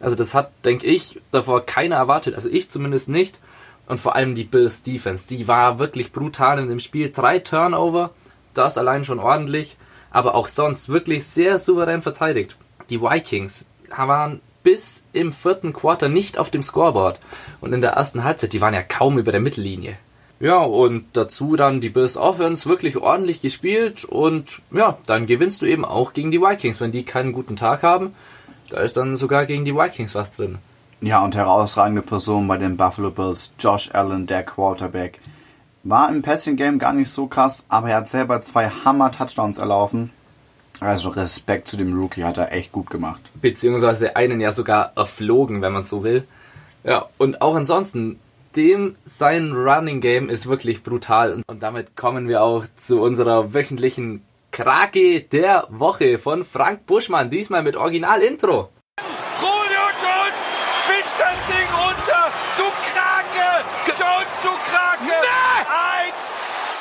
Also 0.00 0.16
das 0.16 0.34
hat, 0.34 0.52
denke 0.64 0.86
ich, 0.86 1.20
davor 1.30 1.66
keiner 1.66 1.96
erwartet. 1.96 2.34
Also 2.34 2.48
ich 2.48 2.70
zumindest 2.70 3.08
nicht. 3.08 3.40
Und 3.86 4.00
vor 4.00 4.14
allem 4.14 4.34
die 4.34 4.44
Bills 4.44 4.82
Defense, 4.82 5.26
die 5.26 5.48
war 5.48 5.78
wirklich 5.78 6.12
brutal 6.12 6.58
in 6.58 6.68
dem 6.68 6.80
Spiel. 6.80 7.10
Drei 7.10 7.38
Turnover, 7.38 8.10
das 8.54 8.78
allein 8.78 9.04
schon 9.04 9.18
ordentlich, 9.18 9.76
aber 10.10 10.34
auch 10.34 10.48
sonst 10.48 10.88
wirklich 10.88 11.26
sehr 11.26 11.58
souverän 11.58 12.00
verteidigt. 12.00 12.56
Die 12.88 13.00
Vikings 13.00 13.64
waren 13.94 14.40
bis 14.64 15.04
im 15.12 15.30
vierten 15.30 15.72
Quarter 15.72 16.08
nicht 16.08 16.38
auf 16.38 16.50
dem 16.50 16.64
Scoreboard. 16.64 17.20
Und 17.60 17.72
in 17.72 17.80
der 17.80 17.92
ersten 17.92 18.24
Halbzeit, 18.24 18.52
die 18.52 18.60
waren 18.60 18.74
ja 18.74 18.82
kaum 18.82 19.18
über 19.18 19.30
der 19.30 19.40
Mittellinie. 19.40 19.96
Ja, 20.40 20.58
und 20.58 21.04
dazu 21.12 21.54
dann 21.54 21.80
die 21.80 21.90
Bills 21.90 22.16
Offense 22.16 22.68
wirklich 22.68 22.96
ordentlich 22.96 23.40
gespielt 23.40 24.04
und 24.04 24.60
ja, 24.72 24.98
dann 25.06 25.26
gewinnst 25.26 25.62
du 25.62 25.66
eben 25.66 25.84
auch 25.84 26.12
gegen 26.12 26.32
die 26.32 26.40
Vikings. 26.40 26.80
Wenn 26.80 26.90
die 26.90 27.04
keinen 27.04 27.32
guten 27.32 27.54
Tag 27.54 27.84
haben, 27.84 28.14
da 28.68 28.80
ist 28.80 28.96
dann 28.96 29.14
sogar 29.14 29.46
gegen 29.46 29.64
die 29.64 29.76
Vikings 29.76 30.14
was 30.14 30.32
drin. 30.32 30.58
Ja, 31.00 31.22
und 31.22 31.36
herausragende 31.36 32.02
Person 32.02 32.48
bei 32.48 32.56
den 32.56 32.76
Buffalo 32.76 33.10
Bills, 33.10 33.52
Josh 33.58 33.90
Allen, 33.92 34.26
der 34.26 34.42
Quarterback. 34.42 35.20
War 35.82 36.08
im 36.08 36.22
Passing 36.22 36.56
Game 36.56 36.78
gar 36.78 36.94
nicht 36.94 37.10
so 37.10 37.26
krass, 37.26 37.64
aber 37.68 37.90
er 37.90 37.98
hat 37.98 38.08
selber 38.08 38.40
zwei 38.40 38.70
Hammer-Touchdowns 38.70 39.58
erlaufen. 39.58 40.10
Also 40.80 41.10
Respekt 41.10 41.68
zu 41.68 41.76
dem 41.76 41.98
Rookie 41.98 42.24
hat 42.24 42.36
er 42.36 42.52
echt 42.52 42.72
gut 42.72 42.90
gemacht. 42.90 43.22
Beziehungsweise 43.40 44.16
einen 44.16 44.40
ja 44.40 44.52
sogar 44.52 44.92
erflogen, 44.96 45.62
wenn 45.62 45.72
man 45.72 45.82
so 45.82 46.02
will. 46.02 46.26
Ja, 46.82 47.08
und 47.16 47.40
auch 47.40 47.54
ansonsten, 47.54 48.18
dem 48.56 48.96
sein 49.04 49.52
Running 49.52 50.00
Game 50.00 50.28
ist 50.28 50.48
wirklich 50.48 50.82
brutal. 50.82 51.42
Und 51.46 51.62
damit 51.62 51.96
kommen 51.96 52.28
wir 52.28 52.42
auch 52.42 52.64
zu 52.76 53.00
unserer 53.00 53.54
wöchentlichen 53.54 54.22
Krake 54.50 55.22
der 55.22 55.66
Woche 55.70 56.18
von 56.18 56.44
Frank 56.44 56.86
Buschmann. 56.86 57.30
Diesmal 57.30 57.62
mit 57.62 57.76
Original-Intro. 57.76 58.68
Julio 59.40 59.84
Jones 60.02 60.40
fischt 60.86 61.14
das 61.18 61.38
Ding 61.48 61.68
runter. 61.72 62.30
Du 62.56 62.64
Krake! 62.92 63.64
Jones, 63.86 64.36
du 64.42 64.50
Krake! 64.70 65.14
Eins, 65.70 66.32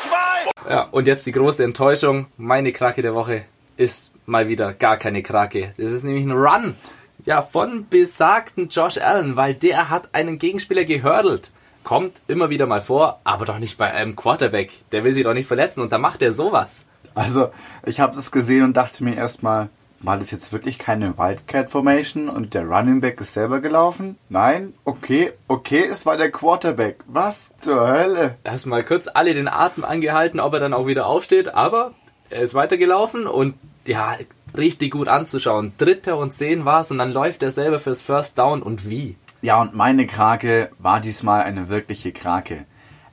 zwei. 0.03 0.69
Ja, 0.69 0.83
und 0.91 1.07
jetzt 1.07 1.25
die 1.25 1.31
große 1.31 1.63
Enttäuschung. 1.63 2.27
Meine 2.37 2.71
Krake 2.71 3.01
der 3.01 3.15
Woche 3.15 3.45
ist 3.77 4.11
mal 4.25 4.47
wieder 4.47 4.73
gar 4.73 4.97
keine 4.97 5.23
Krake. 5.23 5.73
Das 5.77 5.91
ist 5.91 6.03
nämlich 6.03 6.25
ein 6.25 6.31
Run. 6.31 6.75
Ja, 7.25 7.41
von 7.41 7.87
besagten 7.89 8.69
Josh 8.69 8.97
Allen, 8.97 9.35
weil 9.35 9.53
der 9.53 9.89
hat 9.89 10.13
einen 10.13 10.39
Gegenspieler 10.39 10.83
gehördelt. 10.83 11.51
Kommt 11.83 12.21
immer 12.27 12.49
wieder 12.49 12.65
mal 12.65 12.81
vor, 12.81 13.19
aber 13.23 13.45
doch 13.45 13.59
nicht 13.59 13.77
bei 13.77 13.91
einem 13.91 14.15
Quarterback. 14.15 14.71
Der 14.91 15.03
will 15.03 15.13
sich 15.13 15.23
doch 15.23 15.33
nicht 15.33 15.47
verletzen 15.47 15.81
und 15.81 15.91
da 15.91 15.97
macht 15.97 16.21
er 16.21 16.31
sowas. 16.31 16.85
Also, 17.15 17.51
ich 17.85 17.99
habe 17.99 18.15
das 18.15 18.31
gesehen 18.31 18.63
und 18.63 18.75
dachte 18.75 19.03
mir 19.03 19.15
erstmal, 19.15 19.69
war 19.99 20.17
das 20.17 20.31
jetzt 20.31 20.51
wirklich 20.51 20.77
keine 20.77 21.17
Wildcat 21.17 21.69
Formation 21.69 22.27
und 22.27 22.53
der 22.53 22.65
Running 22.65 22.99
Back 22.99 23.21
ist 23.21 23.33
selber 23.33 23.61
gelaufen? 23.61 24.17
Nein? 24.27 24.73
Okay, 24.83 25.31
okay, 25.47 25.85
es 25.89 26.05
war 26.05 26.17
der 26.17 26.31
Quarterback. 26.31 26.97
Was 27.07 27.53
zur 27.57 27.87
Hölle? 27.87 28.35
Erstmal 28.43 28.83
kurz 28.83 29.07
alle 29.07 29.33
den 29.33 29.47
Atem 29.47 29.85
angehalten, 29.85 30.41
ob 30.41 30.53
er 30.53 30.59
dann 30.59 30.73
auch 30.73 30.87
wieder 30.87 31.05
aufsteht, 31.05 31.53
aber 31.55 31.93
er 32.33 32.41
ist 32.41 32.53
weitergelaufen 32.53 33.27
und 33.27 33.55
ja, 33.87 34.17
richtig 34.57 34.91
gut 34.91 35.07
anzuschauen. 35.07 35.73
Dritter 35.77 36.17
und 36.17 36.33
zehn 36.33 36.65
war 36.65 36.81
es 36.81 36.91
und 36.91 36.97
dann 36.97 37.11
läuft 37.11 37.43
er 37.43 37.51
selber 37.51 37.79
fürs 37.79 38.01
First 38.01 38.37
Down 38.37 38.61
und 38.61 38.89
wie. 38.89 39.15
Ja, 39.41 39.61
und 39.61 39.75
meine 39.75 40.07
Krake 40.07 40.69
war 40.79 40.99
diesmal 40.99 41.43
eine 41.43 41.69
wirkliche 41.69 42.11
Krake. 42.11 42.65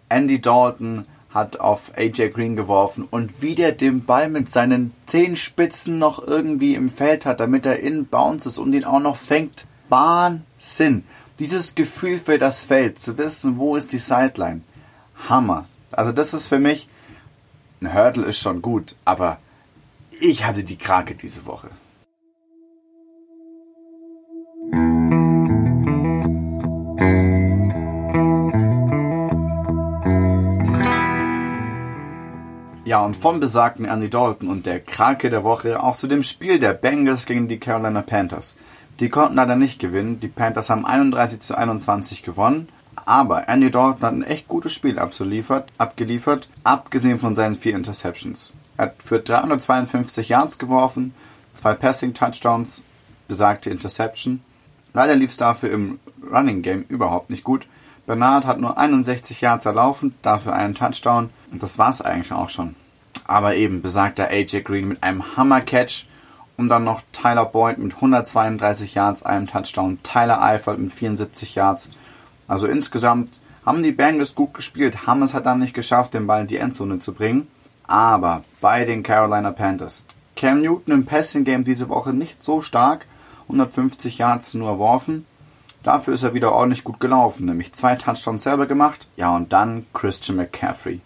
Andy 0.09 0.41
Dalton 0.41 1.07
hat 1.33 1.61
auf 1.61 1.93
AJ 1.97 2.31
Green 2.31 2.57
geworfen 2.57 3.07
und 3.09 3.41
wie 3.43 3.55
der 3.55 3.73
den 3.73 4.05
Ball 4.05 4.29
mit 4.29 4.49
seinen 4.49 4.93
Zehenspitzen 5.07 5.99
noch 5.99 6.27
irgendwie 6.27 6.75
im 6.75 6.91
Feld 6.91 7.25
hat, 7.25 7.41
damit 7.41 7.67
er 7.67 7.79
in 7.79 8.07
Bounce 8.07 8.49
ist 8.49 8.59
und 8.59 8.73
ihn 8.73 8.85
auch 8.85 9.01
noch 9.01 9.17
fängt. 9.17 9.67
Wahnsinn. 9.89 11.05
Dieses 11.39 11.75
Gefühl 11.75 12.19
für 12.19 12.39
das 12.39 12.65
Feld, 12.65 12.99
zu 12.99 13.17
wissen, 13.17 13.59
wo 13.59 13.77
ist 13.77 13.93
die 13.93 13.99
Sideline. 13.99 14.63
Hammer. 15.29 15.67
Also 15.93 16.13
das 16.13 16.35
ist 16.35 16.47
für 16.47 16.59
mich, 16.59 16.89
ein 17.81 17.95
Hurdle 17.95 18.27
ist 18.27 18.39
schon 18.39 18.63
gut, 18.63 18.95
aber 19.05 19.39
ich 20.21 20.45
hatte 20.45 20.65
die 20.65 20.77
Krake 20.77 21.15
diese 21.15 21.47
Woche. 21.47 21.71
Ja, 32.85 33.05
und 33.05 33.15
vom 33.15 33.39
besagten 33.39 33.85
Andy 33.85 34.11
Dalton 34.11 34.49
und 34.49 34.67
der 34.67 34.81
Krake 34.81 35.31
der 35.31 35.45
Woche 35.45 35.81
auch 35.81 35.97
zu 35.97 36.09
dem 36.09 36.25
Spiel 36.25 36.59
der 36.59 36.75
Bengals 36.75 37.25
gegen 37.25 37.47
die 37.47 37.61
Carolina 37.61 38.03
Panthers. 38.03 38.57
Die 38.99 39.09
konnten 39.09 39.37
leider 39.37 39.55
nicht 39.55 39.79
gewinnen. 39.79 40.19
Die 40.19 40.29
Panthers 40.29 40.71
haben 40.71 40.85
31 40.85 41.39
zu 41.41 41.57
21 41.57 42.25
gewonnen. 42.25 42.69
Aber 43.05 43.49
Andy 43.49 43.71
Dalton 43.71 44.03
hat 44.03 44.13
ein 44.13 44.23
echt 44.23 44.49
gutes 44.49 44.73
Spiel 44.73 44.99
abgeliefert, 44.99 46.49
abgesehen 46.65 47.19
von 47.19 47.35
seinen 47.35 47.55
vier 47.55 47.75
Interceptions. 47.75 48.53
Er 48.77 48.87
hat 48.87 48.95
für 49.03 49.19
352 49.21 50.29
Yards 50.29 50.59
geworfen, 50.59 51.15
zwei 51.55 51.75
Passing 51.75 52.15
Touchdowns, 52.15 52.83
besagte 53.29 53.71
Interception. 53.71 54.43
Leider 54.93 55.15
lief 55.15 55.31
es 55.31 55.37
dafür 55.37 55.71
im 55.71 56.01
Running 56.31 56.63
Game 56.63 56.85
überhaupt 56.89 57.31
nicht 57.31 57.45
gut. 57.45 57.67
Bernard 58.07 58.47
hat 58.47 58.59
nur 58.59 58.77
61 58.77 59.41
Yards 59.41 59.67
erlaufen, 59.67 60.15
dafür 60.23 60.55
einen 60.55 60.75
Touchdown 60.75 61.31
und 61.53 61.63
das 61.63 61.79
war's 61.79 62.03
eigentlich 62.03 62.33
auch 62.33 62.49
schon. 62.49 62.75
Aber 63.27 63.55
eben 63.55 63.83
besagter 63.83 64.29
AJ 64.29 64.63
Green 64.63 64.89
mit 64.89 65.03
einem 65.03 65.37
Hammer-Catch 65.37 66.07
Und 66.57 66.69
dann 66.69 66.85
noch 66.85 67.01
Tyler 67.13 67.47
Boyd 67.47 67.79
mit 67.79 67.95
132 67.95 68.95
Yards, 68.95 69.23
einem 69.23 69.47
Touchdown. 69.47 69.99
Tyler 70.03 70.43
Eifert 70.43 70.79
mit 70.79 70.93
74 70.93 71.55
Yards. 71.55 71.89
Also 72.51 72.67
insgesamt 72.67 73.39
haben 73.65 73.81
die 73.81 73.93
Bengals 73.93 74.35
gut 74.35 74.55
gespielt, 74.55 75.07
haben 75.07 75.23
es 75.23 75.35
halt 75.35 75.47
dann 75.47 75.61
nicht 75.61 75.73
geschafft, 75.73 76.15
den 76.15 76.27
Ball 76.27 76.41
in 76.41 76.47
die 76.49 76.57
Endzone 76.57 76.99
zu 76.99 77.15
bringen. 77.15 77.47
Aber 77.85 78.43
bei 78.61 78.85
den 78.85 79.05
Carolina 79.05 79.53
Panthers, 79.53 80.05
Cam 80.35 80.61
Newton 80.61 80.95
im 80.95 81.07
Passing 81.07 81.45
Game 81.45 81.63
diese 81.63 81.89
Woche 81.89 82.13
nicht 82.13 82.43
so 82.43 82.61
stark, 82.61 83.07
150 83.43 84.19
Yards 84.19 84.55
nur 84.55 84.69
erworfen. 84.69 85.27
Dafür 85.85 86.15
ist 86.15 86.25
er 86.25 86.35
wieder 86.35 86.51
ordentlich 86.51 86.83
gut 86.83 86.99
gelaufen, 86.99 87.47
nämlich 87.47 87.73
zwei 87.73 87.95
Touchdowns 87.95 88.43
selber 88.43 88.67
gemacht. 88.67 89.07
Ja, 89.17 89.37
und 89.37 89.53
dann 89.53 89.87
Christian 89.95 90.37
McCaffrey. 90.37 91.03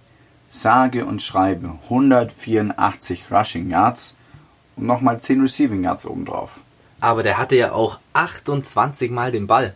Sage 0.49 1.05
und 1.05 1.21
schreibe 1.21 1.79
184 1.85 3.31
Rushing 3.31 3.69
Yards 3.69 4.17
und 4.77 4.87
nochmal 4.87 5.21
10 5.21 5.43
Receiving 5.43 5.85
Yards 5.85 6.07
obendrauf. 6.07 6.61
Aber 7.01 7.23
der 7.23 7.37
hatte 7.37 7.57
ja 7.57 7.73
auch 7.73 7.99
28 8.15 9.11
Mal 9.11 9.31
den 9.31 9.47
Ball. 9.47 9.75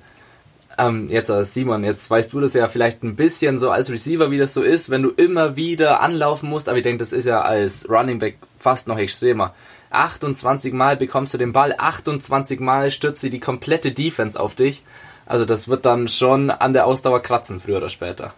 Ähm, 0.78 1.08
jetzt 1.08 1.28
als 1.28 1.54
Simon, 1.54 1.82
jetzt 1.82 2.08
weißt 2.08 2.32
du 2.32 2.38
das 2.38 2.54
ja 2.54 2.68
vielleicht 2.68 3.02
ein 3.02 3.16
bisschen 3.16 3.58
so 3.58 3.70
als 3.70 3.90
Receiver, 3.90 4.30
wie 4.30 4.38
das 4.38 4.54
so 4.54 4.62
ist, 4.62 4.90
wenn 4.90 5.02
du 5.02 5.10
immer 5.10 5.56
wieder 5.56 6.00
anlaufen 6.00 6.48
musst, 6.48 6.68
aber 6.68 6.78
ich 6.78 6.84
denke, 6.84 6.98
das 6.98 7.12
ist 7.12 7.24
ja 7.24 7.40
als 7.40 7.90
Running 7.90 8.20
Back 8.20 8.38
fast 8.58 8.86
noch 8.86 8.96
extremer. 8.96 9.54
28 9.90 10.72
Mal 10.72 10.96
bekommst 10.96 11.34
du 11.34 11.38
den 11.38 11.52
Ball, 11.52 11.74
28 11.76 12.60
Mal 12.60 12.92
stürzt 12.92 13.20
sie 13.20 13.30
die 13.30 13.40
komplette 13.40 13.90
Defense 13.90 14.38
auf 14.38 14.54
dich. 14.54 14.84
Also 15.26 15.44
das 15.44 15.66
wird 15.66 15.84
dann 15.84 16.06
schon 16.06 16.50
an 16.50 16.72
der 16.72 16.86
Ausdauer 16.86 17.20
kratzen, 17.20 17.58
früher 17.58 17.78
oder 17.78 17.88
später. 17.88 18.32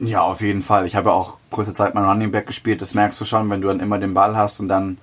Ja, 0.00 0.22
auf 0.22 0.40
jeden 0.40 0.62
Fall. 0.62 0.86
Ich 0.86 0.96
habe 0.96 1.10
ja 1.10 1.14
auch 1.14 1.36
kurze 1.50 1.74
Zeit 1.74 1.94
mal 1.94 2.08
Running 2.08 2.32
Back 2.32 2.46
gespielt, 2.46 2.80
das 2.80 2.94
merkst 2.94 3.20
du 3.20 3.24
schon, 3.24 3.50
wenn 3.50 3.60
du 3.60 3.68
dann 3.68 3.80
immer 3.80 3.98
den 3.98 4.14
Ball 4.14 4.36
hast 4.36 4.58
und 4.58 4.68
dann 4.68 4.98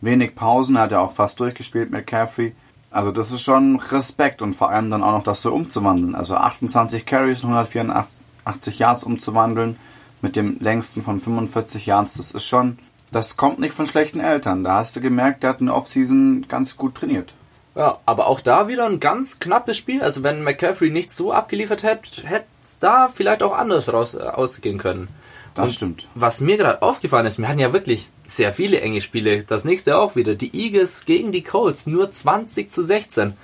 wenig 0.00 0.34
Pausen, 0.34 0.78
hat 0.78 0.92
er 0.92 1.02
auch 1.02 1.12
fast 1.12 1.40
durchgespielt 1.40 1.90
mit 1.90 2.06
Caffrey. 2.06 2.54
Also 2.90 3.12
das 3.12 3.30
ist 3.30 3.42
schon 3.42 3.76
Respekt 3.76 4.42
und 4.42 4.54
vor 4.54 4.70
allem 4.70 4.90
dann 4.90 5.02
auch 5.02 5.12
noch 5.12 5.22
das 5.22 5.42
so 5.42 5.52
umzuwandeln. 5.52 6.14
Also 6.14 6.34
28 6.34 7.06
Carries 7.06 7.42
und 7.44 7.50
184 7.50 8.78
Yards 8.78 9.04
umzuwandeln 9.04 9.76
mit 10.22 10.36
dem 10.36 10.58
längsten 10.60 11.02
von 11.02 11.20
45 11.20 11.86
Yards, 11.86 12.14
das 12.14 12.32
ist 12.32 12.44
schon, 12.44 12.78
das 13.10 13.36
kommt 13.36 13.58
nicht 13.58 13.74
von 13.74 13.86
schlechten 13.86 14.20
Eltern. 14.20 14.64
Da 14.64 14.74
hast 14.76 14.96
du 14.96 15.00
gemerkt, 15.00 15.42
der 15.42 15.50
hat 15.50 15.60
eine 15.60 15.72
Offseason 15.72 16.46
ganz 16.48 16.76
gut 16.76 16.96
trainiert. 16.96 17.34
Ja, 17.76 17.98
aber 18.04 18.26
auch 18.26 18.40
da 18.40 18.66
wieder 18.66 18.86
ein 18.86 18.98
ganz 18.98 19.38
knappes 19.38 19.76
Spiel. 19.76 20.02
Also 20.02 20.22
wenn 20.24 20.42
McCaffrey 20.42 20.90
nicht 20.90 21.12
so 21.12 21.32
abgeliefert 21.32 21.84
hätte, 21.84 22.26
hätte 22.26 22.46
es 22.62 22.78
da 22.78 23.08
vielleicht 23.08 23.42
auch 23.42 23.56
anders 23.56 23.92
raus 23.92 24.14
äh, 24.14 24.18
ausgehen 24.18 24.78
können. 24.78 25.08
Das 25.54 25.64
Und 25.64 25.72
stimmt. 25.72 26.08
Was 26.14 26.40
mir 26.40 26.56
gerade 26.56 26.82
aufgefallen 26.82 27.26
ist, 27.26 27.38
wir 27.38 27.48
hatten 27.48 27.58
ja 27.58 27.72
wirklich 27.72 28.08
sehr 28.24 28.52
viele 28.52 28.80
enge 28.80 29.00
Spiele. 29.00 29.42
Das 29.42 29.64
nächste 29.64 29.98
auch 29.98 30.16
wieder. 30.16 30.34
Die 30.34 30.54
Eagles 30.54 31.04
gegen 31.04 31.32
die 31.32 31.42
Colts, 31.42 31.86
nur 31.86 32.10
20 32.10 32.70
zu 32.70 32.82
16. 32.82 33.34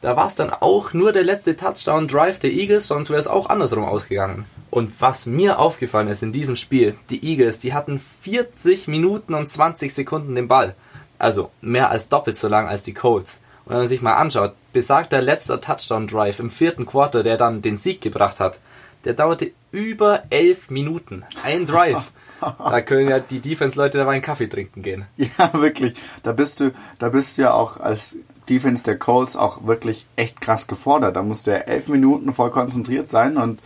Da 0.00 0.16
war 0.16 0.26
es 0.26 0.34
dann 0.34 0.50
auch 0.50 0.92
nur 0.92 1.12
der 1.12 1.24
letzte 1.24 1.56
Touchdown-Drive 1.56 2.38
der 2.38 2.52
Eagles, 2.52 2.86
sonst 2.86 3.08
wäre 3.08 3.18
es 3.18 3.26
auch 3.26 3.48
andersrum 3.48 3.84
ausgegangen. 3.84 4.44
Und 4.70 5.00
was 5.00 5.26
mir 5.26 5.58
aufgefallen 5.58 6.08
ist 6.08 6.22
in 6.22 6.32
diesem 6.32 6.54
Spiel, 6.54 6.94
die 7.10 7.24
Eagles, 7.24 7.58
die 7.58 7.72
hatten 7.72 8.00
40 8.20 8.88
Minuten 8.88 9.34
und 9.34 9.48
20 9.48 9.92
Sekunden 9.92 10.34
den 10.34 10.48
Ball. 10.48 10.74
Also 11.18 11.50
mehr 11.62 11.90
als 11.90 12.08
doppelt 12.08 12.36
so 12.36 12.46
lang 12.46 12.68
als 12.68 12.82
die 12.82 12.92
Colts. 12.92 13.40
Und 13.64 13.70
wenn 13.70 13.78
man 13.78 13.86
sich 13.86 14.02
mal 14.02 14.14
anschaut, 14.14 14.52
besagter 14.72 15.22
letzter 15.22 15.60
Touchdown-Drive 15.60 16.40
im 16.40 16.50
vierten 16.50 16.84
Quarter, 16.84 17.22
der 17.22 17.36
dann 17.36 17.62
den 17.62 17.76
Sieg 17.76 18.00
gebracht 18.00 18.38
hat, 18.38 18.60
der 19.06 19.14
dauerte 19.14 19.52
über 19.70 20.24
elf 20.30 20.70
Minuten. 20.70 21.24
Ein 21.44 21.66
Drive. 21.66 22.12
Da 22.38 22.82
können 22.82 23.08
ja 23.08 23.18
die 23.18 23.40
Defense-Leute 23.40 23.96
dabei 23.96 24.12
einen 24.12 24.22
Kaffee 24.22 24.46
trinken 24.46 24.82
gehen. 24.82 25.06
Ja, 25.16 25.54
wirklich. 25.54 25.94
Da 26.22 26.32
bist 26.32 26.60
du, 26.60 26.70
da 26.98 27.08
bist 27.08 27.38
du 27.38 27.42
ja 27.42 27.54
auch 27.54 27.78
als 27.80 28.18
Defense 28.46 28.84
der 28.84 28.98
Colts 28.98 29.36
auch 29.36 29.66
wirklich 29.66 30.06
echt 30.16 30.42
krass 30.42 30.66
gefordert. 30.66 31.16
Da 31.16 31.22
musst 31.22 31.46
du 31.46 31.52
ja 31.52 31.56
elf 31.56 31.88
Minuten 31.88 32.34
voll 32.34 32.50
konzentriert 32.50 33.08
sein 33.08 33.38
und 33.38 33.60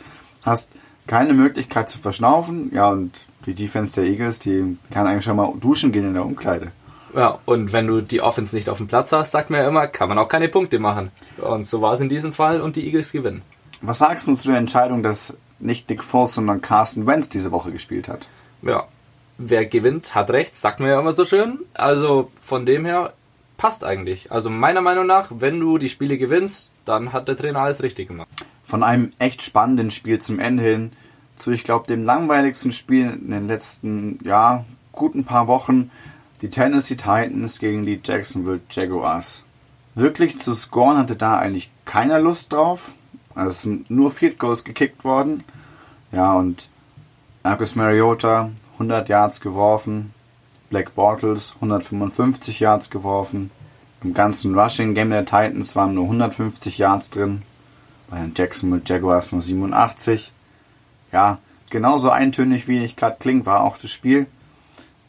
hast 0.45 0.71
keine 1.09 1.35
Möglichkeit 1.35 1.91
zu 1.91 1.99
verschnaufen. 1.99 2.71
Ja, 2.73 2.91
und 2.91 3.13
die 3.47 3.55
Defense 3.55 4.01
der 4.01 4.09
Eagles, 4.09 4.39
die 4.39 4.79
kann 4.93 5.07
eigentlich 5.09 5.25
schon 5.25 5.37
mal 5.37 5.53
duschen 5.59 5.91
gehen 5.91 6.07
in 6.07 6.15
der 6.15 6.25
Umkleide. 6.25 6.71
Ja, 7.15 7.41
und 7.45 7.73
wenn 7.73 7.89
du 7.89 8.01
die 8.01 8.21
Offense 8.21 8.55
nicht 8.55 8.69
auf 8.69 8.79
dem 8.79 8.87
Platz 8.87 9.11
hast, 9.11 9.33
sagt 9.33 9.51
man 9.51 9.61
ja 9.61 9.69
immer, 9.69 9.89
kann 9.89 10.09
man 10.09 10.19
auch 10.19 10.29
keine 10.29 10.49
Punkte 10.49 10.79
machen. 10.79 11.11
Und 11.39 11.67
so 11.67 11.83
war 11.83 11.95
es 11.95 12.01
in 12.01 12.09
diesem 12.09 12.33
Fall 12.33 12.61
und 12.61 12.77
die 12.77 12.87
Eagles 12.87 13.11
gewinnen. 13.11 13.43
Was 13.83 13.99
sagst 13.99 14.29
du 14.29 14.35
zu 14.35 14.49
der 14.49 14.59
Entscheidung, 14.59 15.03
dass 15.03 15.35
nicht 15.59 15.89
Nick 15.89 16.03
Foles, 16.03 16.35
sondern 16.35 16.61
Carson 16.61 17.07
Wentz 17.07 17.29
diese 17.29 17.53
Woche 17.53 17.73
gespielt 17.73 18.09
hat? 18.09 18.29
Ja, 18.63 18.87
wer 19.39 19.67
gewinnt, 19.67 20.15
hat 20.15 20.31
recht, 20.31 20.57
sagt 20.57 20.81
man 20.81 20.91
ja 20.91 21.01
immer 21.01 21.13
so 21.13 21.25
schön. 21.25 21.61
Also 21.75 22.31
von 22.41 22.67
dem 22.67 22.85
her 22.85 23.15
passt 23.57 23.85
eigentlich. 23.85 24.33
Also 24.33 24.51
meiner 24.51 24.81
Meinung 24.81 25.07
nach, 25.07 25.29
wenn 25.31 25.61
du 25.61 25.79
die 25.79 25.89
Spiele 25.89 26.19
gewinnst, 26.19 26.71
dann 26.85 27.13
hat 27.13 27.29
der 27.29 27.37
Trainer 27.37 27.61
alles 27.61 27.83
richtig 27.83 28.09
gemacht. 28.09 28.29
Von 28.65 28.83
einem 28.83 29.13
echt 29.19 29.43
spannenden 29.43 29.91
Spiel 29.91 30.19
zum 30.19 30.39
Ende 30.39 30.63
hin 30.63 30.93
zu, 31.37 31.51
ich 31.51 31.65
glaube, 31.65 31.87
dem 31.87 32.05
langweiligsten 32.05 32.71
Spiel 32.71 33.11
in 33.11 33.31
den 33.31 33.49
letzten, 33.49 34.19
ja, 34.25 34.65
guten 34.93 35.25
paar 35.25 35.49
Wochen. 35.49 35.91
Die 36.43 36.51
Tennessee 36.51 36.97
Titans 36.97 37.59
gegen 37.59 37.87
die 37.87 38.01
Jacksonville 38.03 38.61
Jaguars. 38.71 39.45
Wirklich 39.95 40.39
zu 40.39 40.53
scoren 40.53 40.99
hatte 40.99 41.17
da 41.17 41.39
eigentlich 41.39 41.71
keiner 41.85 42.21
Lust 42.21 42.53
drauf. 42.53 42.93
Also 43.35 43.51
es 43.51 43.63
sind 43.63 43.91
nur 43.91 44.11
Field 44.11 44.39
Goals 44.39 44.65
gekickt 44.65 45.05
worden. 45.05 45.45
Ja, 46.13 46.35
und 46.35 46.69
Marcus 47.43 47.75
Mariota 47.75 48.51
100 48.75 49.09
Yards 49.09 49.41
geworfen. 49.41 50.13
Black 50.71 50.95
Bortles 50.95 51.55
155 51.57 52.61
Yards 52.61 52.91
geworfen. 52.91 53.51
Im 54.03 54.15
ganzen 54.15 54.59
Rushing 54.59 54.95
Game 54.95 55.11
der 55.11 55.27
Titans 55.27 55.77
waren 55.77 55.95
nur 55.95 56.05
150 56.05 56.79
Yards 56.79 57.11
drin. 57.11 57.43
Bei 58.09 58.19
den 58.19 58.33
Jacksonville 58.35 58.83
Jaguars 58.85 59.33
nur 59.33 59.43
87. 59.43 60.33
Ja, 61.13 61.39
genauso 61.71 62.11
eintönig 62.11 62.69
wie 62.69 62.85
ich 62.85 62.97
gerade 62.97 63.17
klingt, 63.19 63.47
war 63.47 63.63
auch 63.63 63.77
das 63.79 63.91
Spiel. 63.91 64.27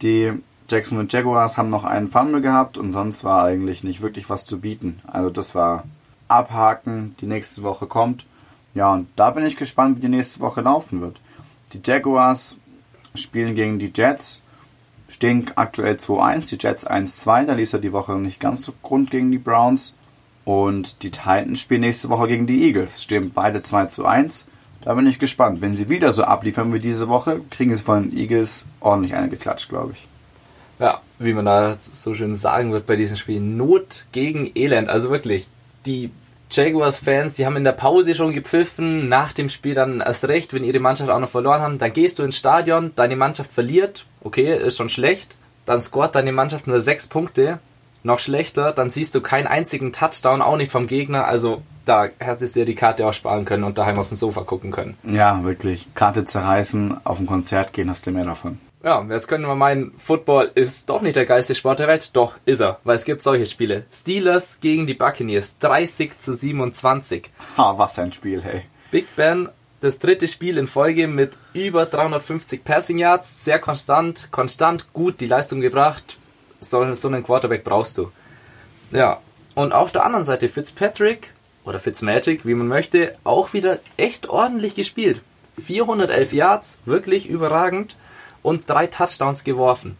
Die 0.01 0.33
Jacksonville 0.69 1.07
Jaguars 1.09 1.57
haben 1.57 1.69
noch 1.69 1.83
einen 1.83 2.07
Fumble 2.07 2.41
gehabt 2.41 2.77
und 2.77 2.91
sonst 2.91 3.23
war 3.23 3.43
eigentlich 3.43 3.83
nicht 3.83 4.01
wirklich 4.01 4.29
was 4.29 4.45
zu 4.45 4.59
bieten. 4.59 4.99
Also 5.05 5.29
das 5.29 5.53
war 5.53 5.83
abhaken, 6.31 7.15
die 7.21 7.27
nächste 7.27 7.63
Woche 7.63 7.87
kommt. 7.87 8.25
Ja, 8.73 8.93
und 8.93 9.07
da 9.15 9.31
bin 9.31 9.45
ich 9.45 9.57
gespannt, 9.57 9.97
wie 9.97 10.01
die 10.01 10.07
nächste 10.07 10.39
Woche 10.39 10.61
laufen 10.61 11.01
wird. 11.01 11.19
Die 11.73 11.81
Jaguars 11.83 12.57
spielen 13.15 13.55
gegen 13.55 13.79
die 13.79 13.91
Jets, 13.93 14.39
stehen 15.07 15.51
aktuell 15.55 15.95
2-1, 15.95 16.49
die 16.49 16.57
Jets 16.59 16.87
1-2, 16.87 17.45
da 17.45 17.53
lief 17.53 17.73
ja 17.73 17.79
die 17.79 17.91
Woche 17.91 18.13
nicht 18.13 18.39
ganz 18.39 18.63
so 18.63 18.73
rund 18.83 19.11
gegen 19.11 19.31
die 19.31 19.37
Browns. 19.37 19.93
Und 20.43 21.03
die 21.03 21.11
Titans 21.11 21.59
spielen 21.59 21.81
nächste 21.81 22.09
Woche 22.09 22.27
gegen 22.27 22.47
die 22.47 22.63
Eagles, 22.63 23.03
stehen 23.03 23.31
beide 23.31 23.61
2 23.61 24.03
1. 24.03 24.45
Da 24.81 24.95
bin 24.95 25.05
ich 25.05 25.19
gespannt. 25.19 25.61
Wenn 25.61 25.75
sie 25.75 25.89
wieder 25.89 26.11
so 26.11 26.23
abliefern 26.23 26.73
wie 26.73 26.79
diese 26.79 27.07
Woche, 27.07 27.41
kriegen 27.51 27.75
sie 27.75 27.83
von 27.83 28.09
den 28.09 28.17
Eagles 28.17 28.65
ordentlich 28.79 29.13
eine 29.13 29.29
geklatscht, 29.29 29.69
glaube 29.69 29.93
ich. 29.93 30.07
Ja, 30.79 31.01
wie 31.19 31.33
man 31.33 31.45
da 31.45 31.77
so 31.79 32.15
schön 32.15 32.33
sagen 32.33 32.71
wird 32.71 32.87
bei 32.87 32.95
diesem 32.95 33.17
Spiel, 33.17 33.39
Not 33.39 34.05
gegen 34.11 34.49
Elend. 34.55 34.89
Also 34.89 35.11
wirklich, 35.11 35.47
die 35.85 36.11
Jaguars-Fans, 36.51 37.35
die 37.35 37.45
haben 37.45 37.55
in 37.55 37.63
der 37.63 37.71
Pause 37.71 38.13
schon 38.13 38.33
gepfiffen, 38.33 39.07
nach 39.07 39.31
dem 39.31 39.49
Spiel 39.49 39.73
dann 39.73 40.01
erst 40.01 40.27
recht, 40.27 40.53
wenn 40.53 40.63
ihre 40.63 40.79
Mannschaft 40.79 41.09
auch 41.09 41.19
noch 41.19 41.29
verloren 41.29 41.61
haben, 41.61 41.77
dann 41.77 41.93
gehst 41.93 42.19
du 42.19 42.23
ins 42.23 42.37
Stadion, 42.37 42.91
deine 42.95 43.15
Mannschaft 43.15 43.51
verliert, 43.51 44.05
okay, 44.21 44.57
ist 44.57 44.77
schon 44.77 44.89
schlecht, 44.89 45.37
dann 45.65 45.79
scoret 45.79 46.13
deine 46.13 46.33
Mannschaft 46.33 46.67
nur 46.67 46.81
sechs 46.81 47.07
Punkte, 47.07 47.59
noch 48.03 48.19
schlechter, 48.19 48.73
dann 48.73 48.89
siehst 48.89 49.15
du 49.15 49.21
keinen 49.21 49.47
einzigen 49.47 49.93
Touchdown, 49.93 50.41
auch 50.41 50.57
nicht 50.57 50.71
vom 50.71 50.87
Gegner, 50.87 51.25
also 51.25 51.61
da 51.85 52.09
hättest 52.19 52.55
du 52.55 52.61
dir 52.61 52.65
die 52.65 52.75
Karte 52.75 53.07
auch 53.07 53.13
sparen 53.13 53.45
können 53.45 53.63
und 53.63 53.77
daheim 53.77 53.97
auf 53.97 54.09
dem 54.09 54.15
Sofa 54.15 54.43
gucken 54.43 54.71
können. 54.71 54.97
Ja, 55.03 55.43
wirklich. 55.43 55.87
Karte 55.95 56.25
zerreißen, 56.25 56.97
auf 57.05 57.19
ein 57.19 57.25
Konzert 57.25 57.73
gehen, 57.73 57.89
hast 57.89 58.05
du 58.05 58.11
mehr 58.11 58.25
davon. 58.25 58.59
Ja, 58.83 59.05
jetzt 59.09 59.27
können 59.27 59.45
wir 59.45 59.55
meinen, 59.55 59.93
Football 59.97 60.51
ist 60.55 60.89
doch 60.89 61.01
nicht 61.01 61.15
der 61.15 61.27
geilste 61.27 61.53
Sport 61.53 61.79
der 61.79 61.87
Welt. 61.87 62.09
Doch, 62.13 62.37
ist 62.45 62.61
er, 62.61 62.79
weil 62.83 62.95
es 62.95 63.05
gibt 63.05 63.21
solche 63.21 63.45
Spiele. 63.45 63.85
Steelers 63.91 64.59
gegen 64.59 64.87
die 64.87 64.95
Buccaneers, 64.95 65.59
30 65.59 66.17
zu 66.17 66.33
27. 66.33 67.29
Ha, 67.57 67.77
was 67.77 67.99
ein 67.99 68.11
Spiel, 68.11 68.41
hey. 68.41 68.63
Big 68.89 69.15
Ben, 69.15 69.49
das 69.81 69.99
dritte 69.99 70.27
Spiel 70.27 70.57
in 70.57 70.65
Folge 70.65 71.07
mit 71.07 71.37
über 71.53 71.85
350 71.85 72.63
Passing 72.63 72.97
Yards, 72.97 73.45
sehr 73.45 73.59
konstant, 73.59 74.29
konstant 74.31 74.91
gut 74.93 75.19
die 75.19 75.27
Leistung 75.27 75.61
gebracht. 75.61 76.17
So, 76.59 76.93
so 76.95 77.07
einen 77.07 77.23
Quarterback 77.23 77.63
brauchst 77.63 77.99
du. 77.99 78.11
Ja, 78.91 79.19
und 79.53 79.73
auf 79.73 79.91
der 79.91 80.05
anderen 80.05 80.23
Seite 80.23 80.49
Fitzpatrick 80.49 81.33
oder 81.65 81.79
Fitzmagic, 81.79 82.47
wie 82.47 82.55
man 82.55 82.67
möchte, 82.67 83.15
auch 83.23 83.53
wieder 83.53 83.79
echt 83.97 84.27
ordentlich 84.27 84.73
gespielt. 84.73 85.21
411 85.63 86.33
Yards, 86.33 86.79
wirklich 86.85 87.29
überragend 87.29 87.95
und 88.43 88.69
drei 88.69 88.87
Touchdowns 88.87 89.43
geworfen. 89.43 89.97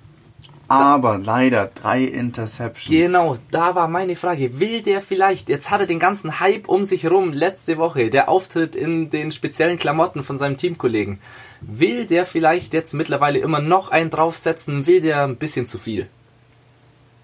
Aber 0.67 1.17
leider 1.17 1.67
drei 1.67 2.03
Interceptions. 2.05 2.87
Genau, 3.07 3.37
da 3.51 3.75
war 3.75 3.89
meine 3.89 4.15
Frage. 4.15 4.57
Will 4.61 4.81
der 4.81 5.01
vielleicht, 5.01 5.49
jetzt 5.49 5.69
hat 5.69 5.81
er 5.81 5.85
den 5.85 5.99
ganzen 5.99 6.39
Hype 6.39 6.69
um 6.69 6.85
sich 6.85 7.03
herum, 7.03 7.33
letzte 7.33 7.77
Woche, 7.77 8.09
der 8.09 8.29
Auftritt 8.29 8.73
in 8.77 9.09
den 9.09 9.31
speziellen 9.33 9.77
Klamotten 9.77 10.23
von 10.23 10.37
seinem 10.37 10.55
Teamkollegen. 10.55 11.19
Will 11.59 12.05
der 12.05 12.25
vielleicht 12.25 12.73
jetzt 12.73 12.93
mittlerweile 12.93 13.39
immer 13.39 13.59
noch 13.59 13.89
einen 13.91 14.09
draufsetzen? 14.11 14.87
Will 14.87 15.01
der 15.01 15.25
ein 15.25 15.35
bisschen 15.35 15.67
zu 15.67 15.77
viel? 15.77 16.07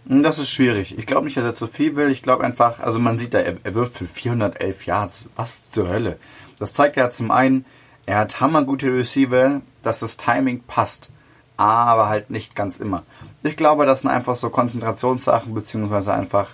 Hm, 0.09 0.23
Das 0.23 0.39
ist 0.39 0.49
schwierig. 0.49 0.97
Ich 0.97 1.05
glaube 1.05 1.23
nicht, 1.25 1.37
dass 1.37 1.45
er 1.45 1.55
zu 1.55 1.67
viel 1.67 1.95
will. 1.95 2.11
Ich 2.11 2.23
glaube 2.23 2.43
einfach, 2.43 2.81
also 2.81 2.99
man 2.99 3.17
sieht 3.17 3.33
da, 3.33 3.39
er, 3.39 3.55
er 3.63 3.75
wirft 3.75 3.95
für 3.95 4.05
411 4.07 4.85
Yards. 4.85 5.29
Was 5.37 5.69
zur 5.71 5.87
Hölle? 5.87 6.17
Das 6.59 6.73
zeigt 6.73 6.97
ja 6.97 7.09
zum 7.11 7.31
einen, 7.31 7.63
er 8.05 8.17
hat 8.19 8.41
hammergute 8.41 8.87
Receiver, 8.93 9.61
dass 9.87 10.01
das 10.01 10.17
Timing 10.17 10.63
passt. 10.67 11.09
Aber 11.55 12.07
halt 12.07 12.29
nicht 12.29 12.55
ganz 12.55 12.77
immer. 12.77 13.01
Ich 13.41 13.57
glaube, 13.57 13.87
das 13.87 14.01
sind 14.01 14.11
einfach 14.11 14.35
so 14.35 14.51
Konzentrationssachen, 14.51 15.55
beziehungsweise 15.55 16.13
einfach 16.13 16.49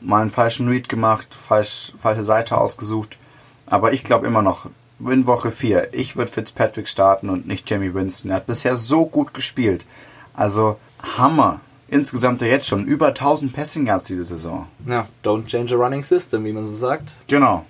mal 0.00 0.22
einen 0.22 0.30
falschen 0.30 0.68
Read 0.68 0.88
gemacht, 0.88 1.34
falsch, 1.34 1.92
falsche 2.00 2.24
Seite 2.24 2.56
ausgesucht. 2.56 3.18
Aber 3.68 3.92
ich 3.92 4.02
glaube 4.02 4.26
immer 4.26 4.40
noch, 4.40 4.70
in 4.98 5.26
Woche 5.26 5.50
4, 5.50 5.94
ich 5.94 6.16
würde 6.16 6.30
Fitzpatrick 6.30 6.88
starten 6.88 7.28
und 7.28 7.46
nicht 7.46 7.68
Jamie 7.68 7.94
Winston. 7.94 8.30
Er 8.30 8.36
hat 8.36 8.46
bisher 8.46 8.76
so 8.76 9.04
gut 9.04 9.34
gespielt. 9.34 9.84
Also 10.34 10.78
Hammer. 11.18 11.60
Insgesamt 11.88 12.40
jetzt 12.40 12.68
schon 12.68 12.84
über 12.84 13.08
1000 13.08 13.52
Passing 13.52 13.86
Yards 13.86 14.04
diese 14.04 14.24
Saison. 14.24 14.68
Ja, 14.86 15.08
don't 15.24 15.46
change 15.46 15.74
a 15.74 15.76
running 15.76 16.04
system, 16.04 16.44
wie 16.44 16.52
man 16.52 16.64
so 16.64 16.70
sagt. 16.70 17.12
Genau. 17.26 17.66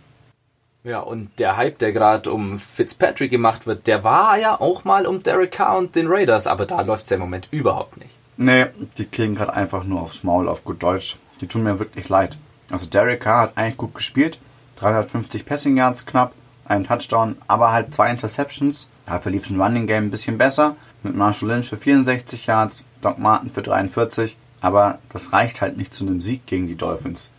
Ja, 0.83 1.01
und 1.01 1.39
der 1.39 1.59
Hype, 1.59 1.79
der 1.79 1.93
gerade 1.93 2.33
um 2.33 2.59
Fitzpatrick 2.59 3.31
gemacht 3.31 3.67
wird, 3.67 3.87
der 3.87 4.03
war 4.03 4.39
ja 4.39 4.59
auch 4.59 4.85
mal 4.85 5.07
um 5.07 5.23
Derek 5.23 5.51
Carr 5.53 5.77
und 5.77 5.95
den 5.95 6.07
Raiders, 6.07 6.47
aber 6.47 6.65
da 6.65 6.81
läuft's 6.81 7.11
ja 7.11 7.17
im 7.17 7.21
Moment 7.21 7.49
überhaupt 7.51 7.99
nicht. 7.99 8.17
Nee, 8.39 8.67
die 8.97 9.05
kriegen 9.05 9.35
gerade 9.35 9.53
einfach 9.53 9.85
nur 9.85 10.01
aufs 10.01 10.25
Maul 10.25 10.49
auf 10.49 10.65
gut 10.65 10.83
Deutsch. 10.83 11.19
Die 11.43 11.47
tun 11.47 11.65
mir 11.65 11.79
wirklich 11.79 12.09
leid. 12.09 12.39
Also 12.71 12.89
Derek 12.89 13.21
Carr 13.21 13.43
hat 13.43 13.53
eigentlich 13.57 13.77
gut 13.77 13.95
gespielt. 13.95 14.39
350 14.77 15.45
Passing 15.45 15.77
Yards 15.77 16.07
knapp, 16.07 16.33
ein 16.65 16.85
Touchdown, 16.85 17.37
aber 17.47 17.73
halt 17.73 17.93
zwei 17.95 18.11
Interceptions. 18.11 18.89
Dafür 19.05 19.33
lief 19.33 19.51
ein 19.51 19.61
Running 19.61 19.87
Game 19.87 20.05
ein 20.05 20.11
bisschen 20.11 20.39
besser. 20.39 20.77
Mit 21.03 21.15
Marshall 21.15 21.51
Lynch 21.51 21.69
für 21.69 21.77
64 21.77 22.47
Yards, 22.47 22.85
Doc 23.03 23.19
Martin 23.19 23.51
für 23.51 23.61
43. 23.61 24.39
Aber 24.63 24.99
das 25.11 25.35
reicht 25.35 25.61
halt 25.61 25.77
nicht 25.77 25.93
zu 25.93 26.07
einem 26.07 26.23
Sieg 26.23 26.47
gegen 26.47 26.67
die 26.67 26.77
Dolphins. 26.77 27.31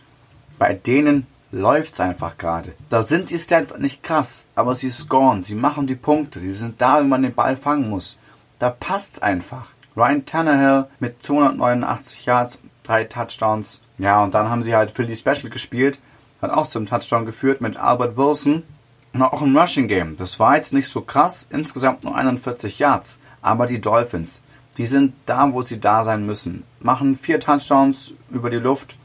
Bei 0.58 0.74
denen 0.74 1.26
läuft's 1.52 2.00
einfach 2.00 2.38
gerade. 2.38 2.72
Da 2.88 3.02
sind 3.02 3.30
die 3.30 3.38
Stats 3.38 3.78
nicht 3.78 4.02
krass, 4.02 4.46
aber 4.54 4.74
sie 4.74 4.90
scoren, 4.90 5.44
sie 5.44 5.54
machen 5.54 5.86
die 5.86 5.94
Punkte, 5.94 6.40
sie 6.40 6.50
sind 6.50 6.80
da, 6.80 6.98
wenn 6.98 7.08
man 7.08 7.22
den 7.22 7.34
Ball 7.34 7.56
fangen 7.56 7.90
muss. 7.90 8.18
Da 8.58 8.70
passt's 8.70 9.20
einfach. 9.20 9.68
Ryan 9.96 10.24
Tannehill 10.24 10.86
mit 10.98 11.22
289 11.22 12.24
Yards, 12.24 12.58
drei 12.82 13.04
Touchdowns. 13.04 13.80
Ja, 13.98 14.22
und 14.22 14.34
dann 14.34 14.48
haben 14.48 14.62
sie 14.62 14.74
halt 14.74 14.90
Philly 14.90 15.14
Special 15.14 15.50
gespielt, 15.50 16.00
hat 16.40 16.50
auch 16.50 16.66
zum 16.66 16.86
Touchdown 16.86 17.26
geführt 17.26 17.60
mit 17.60 17.76
Albert 17.76 18.16
Wilson. 18.16 18.62
Und 19.12 19.22
auch 19.22 19.42
im 19.42 19.54
Rushing 19.54 19.88
Game. 19.88 20.16
Das 20.16 20.40
war 20.40 20.56
jetzt 20.56 20.72
nicht 20.72 20.88
so 20.88 21.02
krass, 21.02 21.46
insgesamt 21.50 22.04
nur 22.04 22.16
41 22.16 22.78
Yards. 22.78 23.18
Aber 23.42 23.66
die 23.66 23.80
Dolphins, 23.80 24.40
die 24.78 24.86
sind 24.86 25.12
da, 25.26 25.52
wo 25.52 25.60
sie 25.60 25.78
da 25.78 26.02
sein 26.02 26.24
müssen. 26.24 26.64
Machen 26.80 27.18
vier 27.20 27.38
Touchdowns 27.38 28.14
über 28.30 28.48
die 28.48 28.56
Luft, 28.56 28.96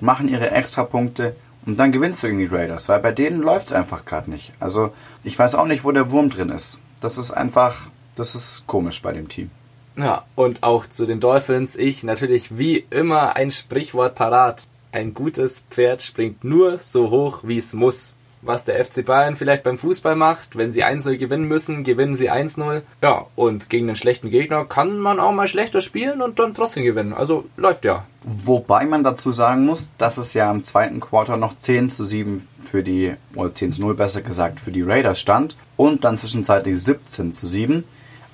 machen 0.00 0.28
ihre 0.28 0.50
Extrapunkte 0.52 1.36
und 1.64 1.78
dann 1.78 1.92
gewinnst 1.92 2.22
du 2.22 2.28
gegen 2.28 2.38
die 2.38 2.46
Raiders, 2.46 2.88
weil 2.88 3.00
bei 3.00 3.12
denen 3.12 3.40
läuft's 3.40 3.72
einfach 3.72 4.04
gerade 4.04 4.30
nicht. 4.30 4.52
Also 4.58 4.92
ich 5.24 5.38
weiß 5.38 5.54
auch 5.54 5.66
nicht, 5.66 5.84
wo 5.84 5.92
der 5.92 6.10
Wurm 6.10 6.30
drin 6.30 6.50
ist. 6.50 6.78
Das 7.00 7.18
ist 7.18 7.30
einfach, 7.30 7.86
das 8.16 8.34
ist 8.34 8.66
komisch 8.66 9.02
bei 9.02 9.12
dem 9.12 9.28
Team. 9.28 9.50
Ja, 9.96 10.24
und 10.34 10.62
auch 10.62 10.86
zu 10.86 11.06
den 11.06 11.20
Dolphins, 11.20 11.76
ich 11.76 12.02
natürlich 12.02 12.56
wie 12.56 12.78
immer 12.90 13.36
ein 13.36 13.50
Sprichwort 13.50 14.14
parat. 14.14 14.66
Ein 14.90 15.14
gutes 15.14 15.64
Pferd 15.70 16.02
springt 16.02 16.44
nur 16.44 16.78
so 16.78 17.10
hoch, 17.10 17.40
wie 17.44 17.58
es 17.58 17.72
muss. 17.72 18.14
Was 18.42 18.64
der 18.64 18.84
FC 18.84 19.04
Bayern 19.04 19.36
vielleicht 19.36 19.62
beim 19.62 19.78
Fußball 19.78 20.16
macht, 20.16 20.56
wenn 20.56 20.72
sie 20.72 20.84
1-0 20.84 21.16
gewinnen 21.16 21.46
müssen, 21.46 21.84
gewinnen 21.84 22.16
sie 22.16 22.30
1-0. 22.30 22.82
Ja, 23.00 23.26
und 23.36 23.70
gegen 23.70 23.88
einen 23.88 23.96
schlechten 23.96 24.30
Gegner 24.30 24.64
kann 24.64 24.98
man 24.98 25.20
auch 25.20 25.32
mal 25.32 25.46
schlechter 25.46 25.80
spielen 25.80 26.20
und 26.20 26.40
dann 26.40 26.52
trotzdem 26.52 26.82
gewinnen. 26.82 27.12
Also 27.12 27.44
läuft 27.56 27.84
ja. 27.84 28.04
Wobei 28.24 28.84
man 28.84 29.04
dazu 29.04 29.30
sagen 29.30 29.64
muss, 29.64 29.92
dass 29.96 30.18
es 30.18 30.34
ja 30.34 30.50
im 30.50 30.64
zweiten 30.64 30.98
Quarter 30.98 31.36
noch 31.36 31.56
10 31.56 31.90
zu 31.90 32.04
7 32.04 32.48
für 32.72 32.82
die, 32.82 33.14
oder 33.34 33.54
10 33.54 33.70
zu 33.70 33.80
0 33.82 33.94
besser 33.94 34.22
gesagt, 34.22 34.58
für 34.58 34.72
die 34.72 34.82
Raiders 34.82 35.20
stand 35.20 35.56
und 35.76 36.04
dann 36.04 36.16
zwischenzeitlich 36.16 36.82
17 36.82 37.32
zu 37.32 37.46
7, 37.46 37.84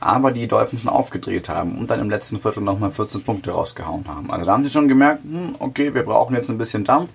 aber 0.01 0.31
die 0.31 0.47
Dolphins 0.47 0.87
aufgedreht 0.87 1.49
haben 1.49 1.77
und 1.77 1.91
dann 1.91 2.01
im 2.01 2.09
letzten 2.09 2.39
Viertel 2.39 2.63
nochmal 2.63 2.91
14 2.91 3.25
Punkte 3.25 3.51
rausgehauen 3.51 4.07
haben. 4.07 4.31
Also 4.31 4.47
da 4.47 4.53
haben 4.53 4.65
sie 4.65 4.71
schon 4.71 4.89
gemerkt, 4.89 5.25
hm, 5.25 5.57
okay, 5.59 5.95
wir 5.95 6.05
brauchen 6.05 6.37
jetzt 6.37 6.51
ein 6.51 6.59
bisschen 6.59 6.85
Dampf, 6.85 7.11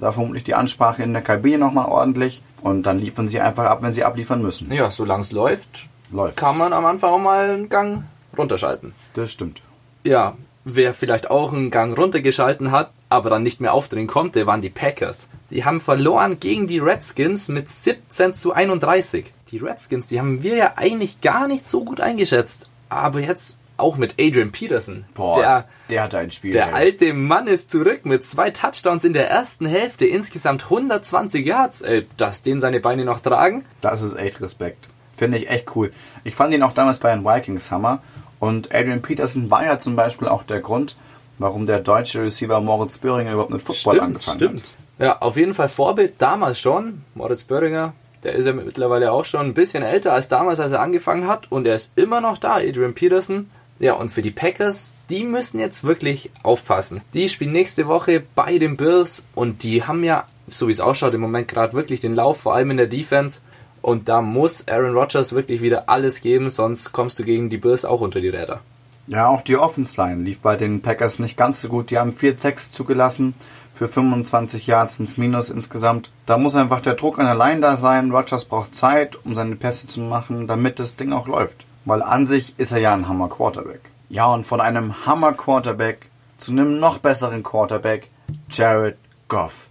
da 0.00 0.12
vermutlich 0.12 0.44
die 0.44 0.54
Ansprache 0.54 1.02
in 1.02 1.12
der 1.12 1.22
Kabine 1.22 1.58
nochmal 1.58 1.86
ordentlich 1.86 2.42
und 2.62 2.84
dann 2.84 2.98
liefern 2.98 3.28
sie 3.28 3.40
einfach 3.40 3.64
ab, 3.64 3.82
wenn 3.82 3.92
sie 3.92 4.04
abliefern 4.04 4.42
müssen. 4.42 4.72
Ja, 4.72 4.90
solange 4.90 5.22
es 5.22 5.32
läuft, 5.32 5.88
Läuft. 6.12 6.36
kann 6.36 6.56
man 6.58 6.72
am 6.72 6.86
Anfang 6.86 7.10
auch 7.12 7.18
mal 7.18 7.50
einen 7.50 7.68
Gang 7.68 8.04
runterschalten. 8.36 8.92
Das 9.14 9.30
stimmt. 9.32 9.60
Ja, 10.04 10.36
wer 10.64 10.94
vielleicht 10.94 11.30
auch 11.30 11.52
einen 11.52 11.70
Gang 11.70 11.98
runtergeschalten 11.98 12.70
hat, 12.70 12.90
aber 13.08 13.30
dann 13.30 13.42
nicht 13.42 13.60
mehr 13.60 13.72
aufdrehen 13.74 14.06
konnte, 14.06 14.46
waren 14.46 14.62
die 14.62 14.70
Packers. 14.70 15.28
Die 15.50 15.64
haben 15.64 15.80
verloren 15.80 16.38
gegen 16.40 16.66
die 16.66 16.78
Redskins 16.78 17.48
mit 17.48 17.68
17 17.68 18.34
zu 18.34 18.52
31. 18.52 19.32
Die 19.50 19.58
Redskins, 19.58 20.06
die 20.08 20.18
haben 20.20 20.42
wir 20.42 20.56
ja 20.56 20.72
eigentlich 20.76 21.20
gar 21.20 21.48
nicht 21.48 21.66
so 21.66 21.84
gut 21.84 22.00
eingeschätzt. 22.00 22.68
Aber 22.90 23.20
jetzt 23.20 23.57
auch 23.78 23.96
mit 23.96 24.14
Adrian 24.20 24.52
Peterson. 24.52 25.04
Boah, 25.14 25.38
der, 25.38 25.68
der 25.90 26.02
hat 26.02 26.14
ein 26.14 26.30
Spiel. 26.30 26.52
der 26.52 26.68
ey. 26.68 26.74
alte 26.74 27.14
Mann 27.14 27.46
ist 27.46 27.70
zurück 27.70 28.04
mit 28.04 28.24
zwei 28.24 28.50
Touchdowns 28.50 29.04
in 29.04 29.12
der 29.12 29.30
ersten 29.30 29.66
Hälfte, 29.66 30.06
insgesamt 30.06 30.64
120 30.64 31.46
Yards. 31.46 31.82
Ey, 31.82 32.06
dass 32.16 32.42
den 32.42 32.60
seine 32.60 32.80
Beine 32.80 33.04
noch 33.04 33.20
tragen. 33.20 33.64
Das 33.80 34.02
ist 34.02 34.16
echt 34.16 34.40
Respekt. 34.40 34.88
Finde 35.16 35.38
ich 35.38 35.50
echt 35.50 35.74
cool. 35.74 35.90
Ich 36.24 36.34
fand 36.34 36.54
ihn 36.54 36.62
auch 36.62 36.72
damals 36.72 36.98
bei 36.98 37.14
den 37.14 37.24
Vikings 37.24 37.70
Hammer. 37.70 38.02
Und 38.38 38.72
Adrian 38.74 39.02
Peterson 39.02 39.50
war 39.50 39.64
ja 39.64 39.78
zum 39.78 39.96
Beispiel 39.96 40.28
auch 40.28 40.44
der 40.44 40.60
Grund, 40.60 40.96
warum 41.38 41.66
der 41.66 41.80
deutsche 41.80 42.22
Receiver 42.22 42.60
Moritz 42.60 42.98
Böhringer 42.98 43.32
überhaupt 43.32 43.50
mit 43.50 43.62
Football 43.62 44.00
angefangen 44.00 44.38
stimmt. 44.38 44.64
Ja, 44.98 45.18
auf 45.20 45.36
jeden 45.36 45.54
Fall 45.54 45.68
Vorbild 45.68 46.14
damals 46.18 46.60
schon. 46.60 47.02
Moritz 47.14 47.44
Böhringer, 47.44 47.94
der 48.24 48.34
ist 48.34 48.46
ja 48.46 48.52
mittlerweile 48.52 49.12
auch 49.12 49.24
schon 49.24 49.46
ein 49.46 49.54
bisschen 49.54 49.82
älter 49.82 50.12
als 50.12 50.28
damals, 50.28 50.60
als 50.60 50.72
er 50.72 50.80
angefangen 50.80 51.28
hat. 51.28 51.50
Und 51.50 51.66
er 51.66 51.74
ist 51.74 51.92
immer 51.96 52.20
noch 52.20 52.38
da, 52.38 52.56
Adrian 52.56 52.94
Peterson. 52.94 53.50
Ja, 53.80 53.94
und 53.94 54.10
für 54.10 54.22
die 54.22 54.32
Packers, 54.32 54.94
die 55.08 55.24
müssen 55.24 55.60
jetzt 55.60 55.84
wirklich 55.84 56.30
aufpassen. 56.42 57.00
Die 57.14 57.28
spielen 57.28 57.52
nächste 57.52 57.86
Woche 57.86 58.22
bei 58.34 58.58
den 58.58 58.76
Bills 58.76 59.24
und 59.34 59.62
die 59.62 59.84
haben 59.84 60.02
ja, 60.02 60.26
so 60.48 60.66
wie 60.66 60.72
es 60.72 60.80
ausschaut, 60.80 61.14
im 61.14 61.20
Moment 61.20 61.46
gerade 61.46 61.74
wirklich 61.74 62.00
den 62.00 62.14
Lauf, 62.14 62.40
vor 62.40 62.54
allem 62.54 62.72
in 62.72 62.76
der 62.76 62.88
Defense. 62.88 63.40
Und 63.80 64.08
da 64.08 64.20
muss 64.20 64.66
Aaron 64.66 64.96
Rodgers 64.96 65.32
wirklich 65.32 65.62
wieder 65.62 65.88
alles 65.88 66.20
geben, 66.20 66.50
sonst 66.50 66.92
kommst 66.92 67.18
du 67.20 67.24
gegen 67.24 67.48
die 67.48 67.58
Bills 67.58 67.84
auch 67.84 68.00
unter 68.00 68.20
die 68.20 68.28
Räder. 68.28 68.60
Ja, 69.06 69.28
auch 69.28 69.40
die 69.40 69.56
Offense 69.56 69.98
Line 69.98 70.22
lief 70.22 70.40
bei 70.40 70.56
den 70.56 70.82
Packers 70.82 71.18
nicht 71.18 71.36
ganz 71.36 71.62
so 71.62 71.68
gut. 71.68 71.90
Die 71.90 71.98
haben 71.98 72.12
4 72.12 72.36
Sacks 72.36 72.72
zugelassen. 72.72 73.34
Für 73.72 73.88
25 73.88 74.66
Yards 74.66 74.98
ins 74.98 75.16
Minus 75.16 75.50
insgesamt. 75.50 76.10
Da 76.26 76.36
muss 76.36 76.56
einfach 76.56 76.80
der 76.80 76.94
Druck 76.94 77.18
an 77.20 77.26
der 77.26 77.36
Line 77.36 77.60
da 77.60 77.76
sein. 77.76 78.10
Rodgers 78.10 78.44
braucht 78.44 78.74
Zeit, 78.74 79.16
um 79.24 79.36
seine 79.36 79.54
Pässe 79.54 79.86
zu 79.86 80.00
machen, 80.00 80.48
damit 80.48 80.78
das 80.80 80.96
Ding 80.96 81.12
auch 81.12 81.28
läuft. 81.28 81.64
Weil 81.84 82.02
an 82.02 82.26
sich 82.26 82.58
ist 82.58 82.72
er 82.72 82.78
ja 82.78 82.92
ein 82.92 83.08
Hammer 83.08 83.28
Quarterback. 83.28 83.80
Ja, 84.08 84.26
und 84.26 84.44
von 84.44 84.60
einem 84.60 85.06
Hammer 85.06 85.32
Quarterback 85.32 86.08
zu 86.38 86.52
einem 86.52 86.78
noch 86.78 86.98
besseren 86.98 87.42
Quarterback, 87.42 88.08
Jared 88.50 88.96
Goff. 89.28 89.66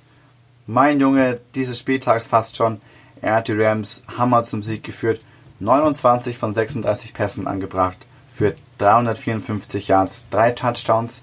Mein 0.66 1.00
Junge 1.00 1.40
dieses 1.56 1.80
Spieltags 1.80 2.28
fast 2.28 2.56
schon. 2.56 2.82
Er 3.22 3.36
hat 3.36 3.48
die 3.48 3.54
Rams 3.54 4.04
Hammer 4.18 4.44
zum 4.44 4.62
Sieg 4.62 4.84
geführt. 4.84 5.22
29 5.60 6.38
von 6.38 6.54
36 6.54 7.14
Pässen 7.14 7.48
angebracht. 7.48 7.98
Für 8.34 8.54
354 8.78 9.88
Yards, 9.88 10.28
drei 10.30 10.52
Touchdowns. 10.52 11.22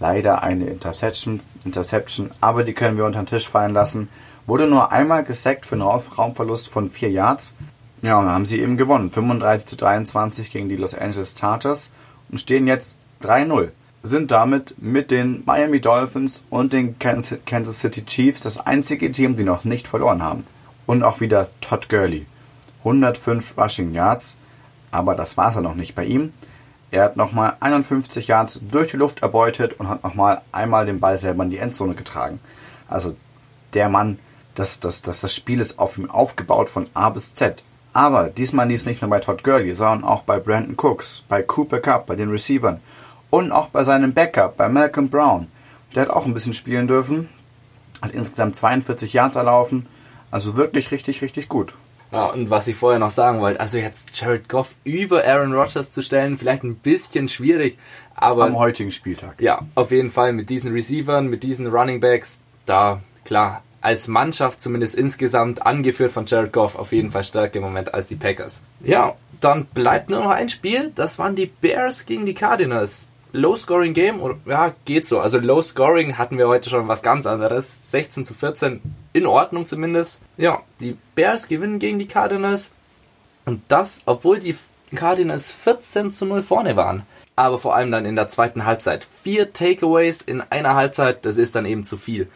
Leider 0.00 0.42
eine 0.42 0.66
Interception, 0.66 1.40
Interception, 1.64 2.30
aber 2.40 2.64
die 2.64 2.74
können 2.74 2.96
wir 2.98 3.04
unter 3.06 3.20
den 3.22 3.26
Tisch 3.26 3.48
fallen 3.48 3.72
lassen. 3.72 4.08
Wurde 4.46 4.66
nur 4.66 4.92
einmal 4.92 5.24
gesackt 5.24 5.66
für 5.66 5.74
einen 5.74 5.82
Raum- 5.82 6.02
Raumverlust 6.16 6.68
von 6.68 6.90
4 6.90 7.10
Yards. 7.10 7.54
Ja, 8.06 8.20
und 8.20 8.26
dann 8.26 8.34
haben 8.34 8.46
sie 8.46 8.60
eben 8.60 8.76
gewonnen. 8.76 9.10
35 9.10 9.66
zu 9.66 9.74
23 9.74 10.52
gegen 10.52 10.68
die 10.68 10.76
Los 10.76 10.94
Angeles 10.94 11.34
Chargers 11.36 11.90
und 12.30 12.38
stehen 12.38 12.68
jetzt 12.68 13.00
3-0. 13.24 13.70
Sind 14.04 14.30
damit 14.30 14.76
mit 14.80 15.10
den 15.10 15.42
Miami 15.44 15.80
Dolphins 15.80 16.46
und 16.48 16.72
den 16.72 17.00
Kansas 17.00 17.80
City 17.80 18.04
Chiefs 18.04 18.42
das 18.42 18.64
einzige 18.64 19.10
Team, 19.10 19.36
die 19.36 19.42
noch 19.42 19.64
nicht 19.64 19.88
verloren 19.88 20.22
haben. 20.22 20.46
Und 20.86 21.02
auch 21.02 21.18
wieder 21.18 21.48
Todd 21.60 21.88
Gurley. 21.88 22.26
105 22.84 23.58
Rushing 23.58 23.92
Yards, 23.92 24.36
aber 24.92 25.16
das 25.16 25.36
war's 25.36 25.56
ja 25.56 25.60
noch 25.60 25.74
nicht 25.74 25.96
bei 25.96 26.04
ihm. 26.04 26.32
Er 26.92 27.02
hat 27.02 27.16
nochmal 27.16 27.56
51 27.58 28.28
Yards 28.28 28.60
durch 28.70 28.92
die 28.92 28.98
Luft 28.98 29.22
erbeutet 29.22 29.80
und 29.80 29.88
hat 29.88 30.04
nochmal 30.04 30.42
einmal 30.52 30.86
den 30.86 31.00
Ball 31.00 31.16
selber 31.16 31.42
in 31.42 31.50
die 31.50 31.58
Endzone 31.58 31.94
getragen. 31.94 32.38
Also 32.86 33.16
der 33.74 33.88
Mann, 33.88 34.20
das, 34.54 34.78
das, 34.78 35.02
das, 35.02 35.22
das 35.22 35.34
Spiel 35.34 35.58
ist 35.58 35.80
auf 35.80 35.98
ihm 35.98 36.08
aufgebaut 36.08 36.68
von 36.68 36.86
A 36.94 37.10
bis 37.10 37.34
Z. 37.34 37.64
Aber 37.96 38.28
diesmal 38.28 38.68
lief 38.68 38.82
es 38.82 38.86
nicht 38.86 39.00
nur 39.00 39.08
bei 39.08 39.20
Todd 39.20 39.42
Gurley, 39.42 39.74
sondern 39.74 40.04
auch 40.04 40.22
bei 40.22 40.38
Brandon 40.38 40.76
Cooks, 40.76 41.22
bei 41.30 41.42
Cooper 41.42 41.80
Cup, 41.80 42.04
bei 42.04 42.14
den 42.14 42.28
Receivern 42.28 42.82
und 43.30 43.52
auch 43.52 43.68
bei 43.68 43.84
seinem 43.84 44.12
Backup, 44.12 44.58
bei 44.58 44.68
Malcolm 44.68 45.08
Brown. 45.08 45.46
Der 45.94 46.02
hat 46.02 46.10
auch 46.10 46.26
ein 46.26 46.34
bisschen 46.34 46.52
spielen 46.52 46.88
dürfen, 46.88 47.30
hat 48.02 48.10
insgesamt 48.10 48.54
42 48.54 49.14
Yards 49.14 49.36
erlaufen, 49.36 49.86
also 50.30 50.56
wirklich 50.56 50.90
richtig, 50.90 51.22
richtig 51.22 51.48
gut. 51.48 51.72
Ja, 52.12 52.26
und 52.26 52.50
was 52.50 52.68
ich 52.68 52.76
vorher 52.76 52.98
noch 52.98 53.08
sagen 53.08 53.40
wollte, 53.40 53.60
also 53.60 53.78
jetzt 53.78 54.20
Jared 54.20 54.46
Goff 54.46 54.74
über 54.84 55.24
Aaron 55.24 55.54
Rodgers 55.54 55.90
zu 55.90 56.02
stellen, 56.02 56.36
vielleicht 56.36 56.64
ein 56.64 56.76
bisschen 56.76 57.28
schwierig, 57.28 57.78
aber 58.14 58.44
Am 58.44 58.58
heutigen 58.58 58.92
Spieltag. 58.92 59.40
ja, 59.40 59.62
auf 59.74 59.90
jeden 59.90 60.10
Fall 60.10 60.34
mit 60.34 60.50
diesen 60.50 60.70
Receivern, 60.74 61.28
mit 61.28 61.42
diesen 61.42 61.66
Running 61.68 62.00
Backs, 62.00 62.42
da 62.66 63.00
klar, 63.24 63.62
als 63.86 64.08
Mannschaft 64.08 64.60
zumindest 64.60 64.96
insgesamt 64.96 65.64
angeführt 65.64 66.10
von 66.10 66.26
Jared 66.26 66.52
Goff 66.52 66.74
auf 66.74 66.90
jeden 66.90 67.12
Fall 67.12 67.22
stärker 67.22 67.58
im 67.58 67.62
Moment 67.62 67.94
als 67.94 68.08
die 68.08 68.16
Packers. 68.16 68.60
Ja, 68.82 69.14
dann 69.40 69.66
bleibt 69.66 70.10
nur 70.10 70.24
noch 70.24 70.30
ein 70.30 70.48
Spiel, 70.48 70.90
das 70.96 71.20
waren 71.20 71.36
die 71.36 71.46
Bears 71.46 72.04
gegen 72.04 72.26
die 72.26 72.34
Cardinals. 72.34 73.06
Low-Scoring 73.30 73.94
Game, 73.94 74.20
oder, 74.20 74.38
ja, 74.44 74.74
geht 74.86 75.06
so. 75.06 75.20
Also 75.20 75.38
Low-Scoring 75.38 76.18
hatten 76.18 76.36
wir 76.36 76.48
heute 76.48 76.68
schon 76.68 76.88
was 76.88 77.04
ganz 77.04 77.26
anderes. 77.26 77.92
16 77.92 78.24
zu 78.24 78.34
14, 78.34 78.80
in 79.12 79.24
Ordnung 79.24 79.66
zumindest. 79.66 80.18
Ja, 80.36 80.62
die 80.80 80.96
Bears 81.14 81.46
gewinnen 81.46 81.78
gegen 81.78 82.00
die 82.00 82.08
Cardinals. 82.08 82.72
Und 83.44 83.62
das, 83.68 84.02
obwohl 84.06 84.40
die 84.40 84.56
Cardinals 84.96 85.52
14 85.52 86.10
zu 86.10 86.26
0 86.26 86.42
vorne 86.42 86.74
waren. 86.74 87.04
Aber 87.36 87.58
vor 87.58 87.76
allem 87.76 87.92
dann 87.92 88.04
in 88.04 88.16
der 88.16 88.26
zweiten 88.26 88.64
Halbzeit. 88.64 89.06
Vier 89.22 89.52
Takeaways 89.52 90.22
in 90.22 90.40
einer 90.40 90.74
Halbzeit, 90.74 91.24
das 91.24 91.38
ist 91.38 91.54
dann 91.54 91.66
eben 91.66 91.84
zu 91.84 91.96
viel. 91.98 92.26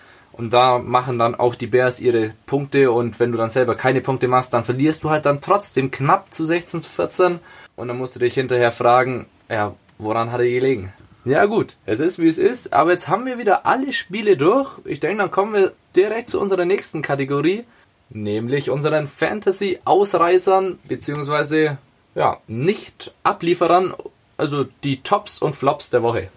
Und 0.41 0.55
da 0.55 0.79
machen 0.79 1.19
dann 1.19 1.35
auch 1.35 1.55
die 1.55 1.67
Bears 1.67 2.01
ihre 2.01 2.33
Punkte 2.47 2.93
und 2.93 3.21
wenn 3.21 3.31
du 3.31 3.37
dann 3.37 3.51
selber 3.51 3.75
keine 3.75 4.01
Punkte 4.01 4.27
machst, 4.27 4.55
dann 4.55 4.65
verlierst 4.65 5.05
du 5.05 5.11
halt 5.11 5.27
dann 5.27 5.43
trotzdem 5.43 5.91
knapp 5.91 6.33
zu 6.33 6.47
16 6.47 6.81
zu 6.81 6.89
14. 6.89 7.41
Und 7.77 7.89
dann 7.89 7.99
musst 7.99 8.17
du 8.17 8.21
dich 8.21 8.33
hinterher 8.33 8.73
fragen, 8.73 9.27
ja, 9.51 9.75
woran 9.99 10.33
hat 10.33 10.41
er 10.41 10.49
gelegen? 10.49 10.95
Ja 11.27 11.45
gut, 11.45 11.77
es 11.85 12.01
ist 12.01 12.19
wie 12.19 12.27
es 12.27 12.39
ist, 12.39 12.73
aber 12.73 12.93
jetzt 12.93 13.07
haben 13.07 13.27
wir 13.27 13.37
wieder 13.37 13.67
alle 13.67 13.93
Spiele 13.93 14.39
durch. 14.39 14.79
Ich 14.87 14.99
denke, 14.99 15.19
dann 15.19 15.31
kommen 15.31 15.53
wir 15.53 15.75
direkt 15.95 16.31
zu 16.31 16.41
unserer 16.41 16.65
nächsten 16.65 17.03
Kategorie, 17.03 17.65
nämlich 18.09 18.71
unseren 18.71 19.09
Fantasy-Ausreißern, 19.09 20.79
beziehungsweise 20.89 21.77
ja, 22.15 22.39
Nicht-Ablieferern, 22.47 23.93
also 24.39 24.65
die 24.85 25.03
Tops 25.03 25.39
und 25.39 25.55
Flops 25.55 25.91
der 25.91 26.03
Woche. 26.03 26.29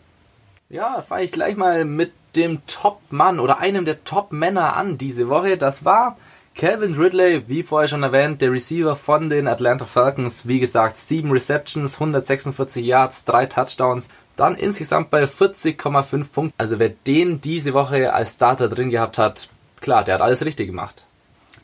Ja, 0.68 1.02
fange 1.02 1.24
ich 1.24 1.32
gleich 1.32 1.56
mal 1.56 1.86
mit 1.86 2.12
dem 2.36 2.66
Top-Mann 2.68 3.40
oder 3.40 3.60
einem 3.60 3.86
der 3.86 4.04
Top-Männer 4.04 4.76
an 4.76 4.98
diese 4.98 5.30
Woche. 5.30 5.58
Das 5.58 5.86
war 5.86 6.18
Calvin 6.56 6.96
Ridley, 6.96 7.48
wie 7.48 7.64
vorher 7.64 7.88
schon 7.88 8.04
erwähnt, 8.04 8.42
der 8.42 8.52
Receiver 8.52 8.96
von 8.96 9.30
den 9.30 9.48
Atlanta 9.48 9.86
Falcons. 9.86 10.48
Wie 10.48 10.60
gesagt, 10.60 10.98
7 10.98 11.32
Receptions, 11.32 11.96
146 11.96 12.86
Yards, 12.86 13.26
3 13.26 13.48
Touchdowns. 13.48 14.10
Dann 14.36 14.56
insgesamt 14.56 15.10
bei 15.10 15.26
40,5 15.26 16.32
Punkten. 16.32 16.54
Also 16.58 16.80
wer 16.80 16.90
den 16.90 17.42
diese 17.42 17.74
Woche 17.74 18.14
als 18.14 18.34
Starter 18.34 18.70
drin 18.70 18.90
gehabt 18.90 19.18
hat, 19.18 19.50
klar, 19.82 20.04
der 20.04 20.16
hat 20.16 20.22
alles 20.22 20.46
richtig 20.46 20.68
gemacht. 20.68 21.06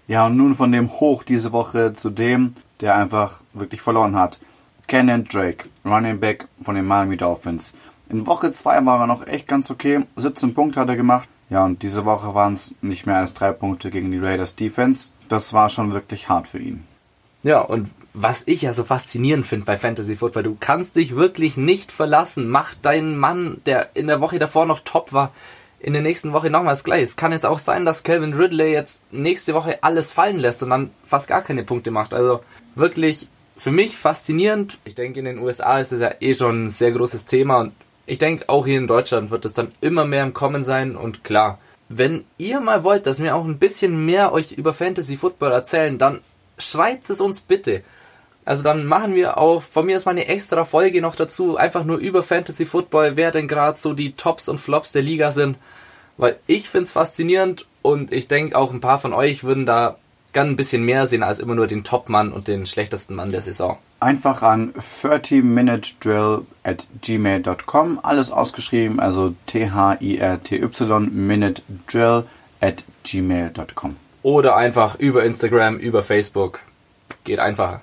Ja, 0.08 0.25
und 0.25 0.38
nun 0.38 0.55
von 0.55 0.71
dem 0.71 0.91
Hoch 0.99 1.23
diese 1.23 1.51
Woche 1.51 1.93
zu 1.93 2.10
dem, 2.10 2.55
der 2.82 2.95
einfach 2.95 3.41
wirklich 3.53 3.82
verloren 3.82 4.15
hat. 4.15 4.39
Kenyon 4.88 5.25
Drake, 5.25 5.69
Running 5.86 6.19
Back 6.19 6.47
von 6.63 6.73
den 6.73 6.88
Miami 6.88 7.15
Dolphins. 7.15 7.75
In 8.09 8.25
Woche 8.25 8.51
2 8.51 8.85
war 8.85 9.01
er 9.01 9.07
noch 9.07 9.25
echt 9.27 9.47
ganz 9.47 9.69
okay. 9.69 10.05
17 10.15 10.53
Punkte 10.53 10.79
hat 10.79 10.89
er 10.89 10.95
gemacht. 10.95 11.29
Ja, 11.49 11.63
und 11.65 11.81
diese 11.83 12.05
Woche 12.05 12.33
waren 12.35 12.53
es 12.53 12.73
nicht 12.81 13.05
mehr 13.05 13.17
als 13.17 13.33
drei 13.33 13.51
Punkte 13.51 13.91
gegen 13.91 14.11
die 14.11 14.19
Raiders 14.19 14.55
Defense. 14.55 15.09
Das 15.29 15.53
war 15.53 15.69
schon 15.69 15.93
wirklich 15.93 16.29
hart 16.29 16.47
für 16.47 16.59
ihn. 16.59 16.83
Ja, 17.43 17.61
und 17.61 17.89
was 18.13 18.43
ich 18.47 18.63
ja 18.63 18.73
so 18.73 18.83
faszinierend 18.83 19.45
finde 19.45 19.65
bei 19.65 19.77
Fantasy 19.77 20.15
Football, 20.15 20.43
du 20.43 20.57
kannst 20.59 20.95
dich 20.95 21.15
wirklich 21.15 21.55
nicht 21.55 21.91
verlassen. 21.91 22.49
Mach 22.49 22.75
deinen 22.75 23.17
Mann, 23.17 23.61
der 23.65 23.95
in 23.95 24.07
der 24.07 24.21
Woche 24.21 24.39
davor 24.39 24.65
noch 24.65 24.81
top 24.81 25.13
war, 25.13 25.31
in 25.79 25.93
der 25.93 26.01
nächsten 26.01 26.33
Woche 26.33 26.49
nochmals 26.49 26.83
gleich. 26.83 27.03
Es 27.03 27.15
kann 27.15 27.31
jetzt 27.31 27.45
auch 27.45 27.59
sein, 27.59 27.85
dass 27.85 28.03
Calvin 28.03 28.33
Ridley 28.33 28.71
jetzt 28.71 29.01
nächste 29.13 29.53
Woche 29.53 29.81
alles 29.81 30.13
fallen 30.13 30.37
lässt 30.37 30.61
und 30.63 30.71
dann 30.71 30.89
fast 31.05 31.27
gar 31.27 31.41
keine 31.41 31.63
Punkte 31.63 31.91
macht. 31.91 32.13
Also 32.13 32.41
wirklich 32.75 33.27
für 33.55 33.71
mich 33.71 33.97
faszinierend. 33.97 34.79
Ich 34.83 34.95
denke, 34.95 35.19
in 35.19 35.25
den 35.25 35.39
USA 35.39 35.79
ist 35.79 35.93
es 35.93 36.01
ja 36.01 36.11
eh 36.19 36.35
schon 36.35 36.65
ein 36.65 36.69
sehr 36.69 36.91
großes 36.91 37.25
Thema 37.25 37.59
und 37.61 37.73
ich 38.09 38.17
denke, 38.17 38.49
auch 38.49 38.65
hier 38.65 38.77
in 38.77 38.87
Deutschland 38.87 39.29
wird 39.29 39.45
es 39.45 39.53
dann 39.53 39.71
immer 39.81 40.03
mehr 40.03 40.23
im 40.23 40.33
Kommen 40.33 40.63
sein 40.63 40.95
und 40.95 41.23
klar, 41.23 41.59
wenn 41.89 42.25
ihr 42.37 42.59
mal 42.59 42.83
wollt, 42.83 43.05
dass 43.05 43.21
wir 43.21 43.35
auch 43.35 43.45
ein 43.45 43.59
bisschen 43.59 44.05
mehr 44.05 44.31
euch 44.31 44.51
über 44.51 44.73
Fantasy 44.73 45.15
Football 45.15 45.51
erzählen, 45.51 45.97
dann 45.97 46.21
schreibt 46.57 47.09
es 47.09 47.21
uns 47.21 47.39
bitte. 47.39 47.83
Also 48.45 48.63
dann 48.63 48.85
machen 48.85 49.13
wir 49.13 49.37
auch 49.37 49.61
von 49.61 49.85
mir 49.85 49.95
aus 49.95 50.05
mal 50.05 50.11
eine 50.11 50.27
extra 50.27 50.65
Folge 50.65 51.01
noch 51.01 51.15
dazu, 51.15 51.57
einfach 51.57 51.83
nur 51.83 51.97
über 51.97 52.23
Fantasy 52.23 52.65
Football, 52.65 53.15
wer 53.15 53.29
denn 53.31 53.47
gerade 53.47 53.77
so 53.77 53.93
die 53.93 54.13
Tops 54.13 54.49
und 54.49 54.59
Flops 54.59 54.91
der 54.91 55.03
Liga 55.03 55.29
sind. 55.31 55.57
Weil 56.17 56.37
ich 56.47 56.69
find's 56.69 56.91
faszinierend 56.91 57.67
und 57.81 58.11
ich 58.11 58.27
denke 58.27 58.57
auch 58.57 58.73
ein 58.73 58.81
paar 58.81 58.99
von 58.99 59.13
euch 59.13 59.43
würden 59.43 59.65
da 59.65 59.97
gern 60.33 60.49
ein 60.49 60.55
bisschen 60.55 60.83
mehr 60.83 61.05
sehen 61.05 61.23
als 61.23 61.39
immer 61.39 61.55
nur 61.55 61.67
den 61.67 61.83
Top-Mann 61.83 62.33
und 62.33 62.47
den 62.47 62.65
schlechtesten 62.65 63.15
Mann 63.15 63.31
der 63.31 63.41
Saison. 63.41 63.77
Einfach 64.01 64.43
an 64.43 64.73
30minutedrill 64.73 66.45
at 66.63 66.88
gmail.com, 67.01 67.99
alles 68.01 68.31
ausgeschrieben, 68.31 69.01
also 69.01 69.35
T-H-I-R-T-Y, 69.47 70.99
minute 71.12 71.62
drill 71.85 72.23
at 72.62 72.85
gmail.com. 73.03 73.97
Oder 74.23 74.55
einfach 74.55 74.95
über 74.95 75.25
Instagram, 75.25 75.77
über 75.77 76.01
Facebook. 76.01 76.62
Geht 77.25 77.39
einfacher. 77.39 77.81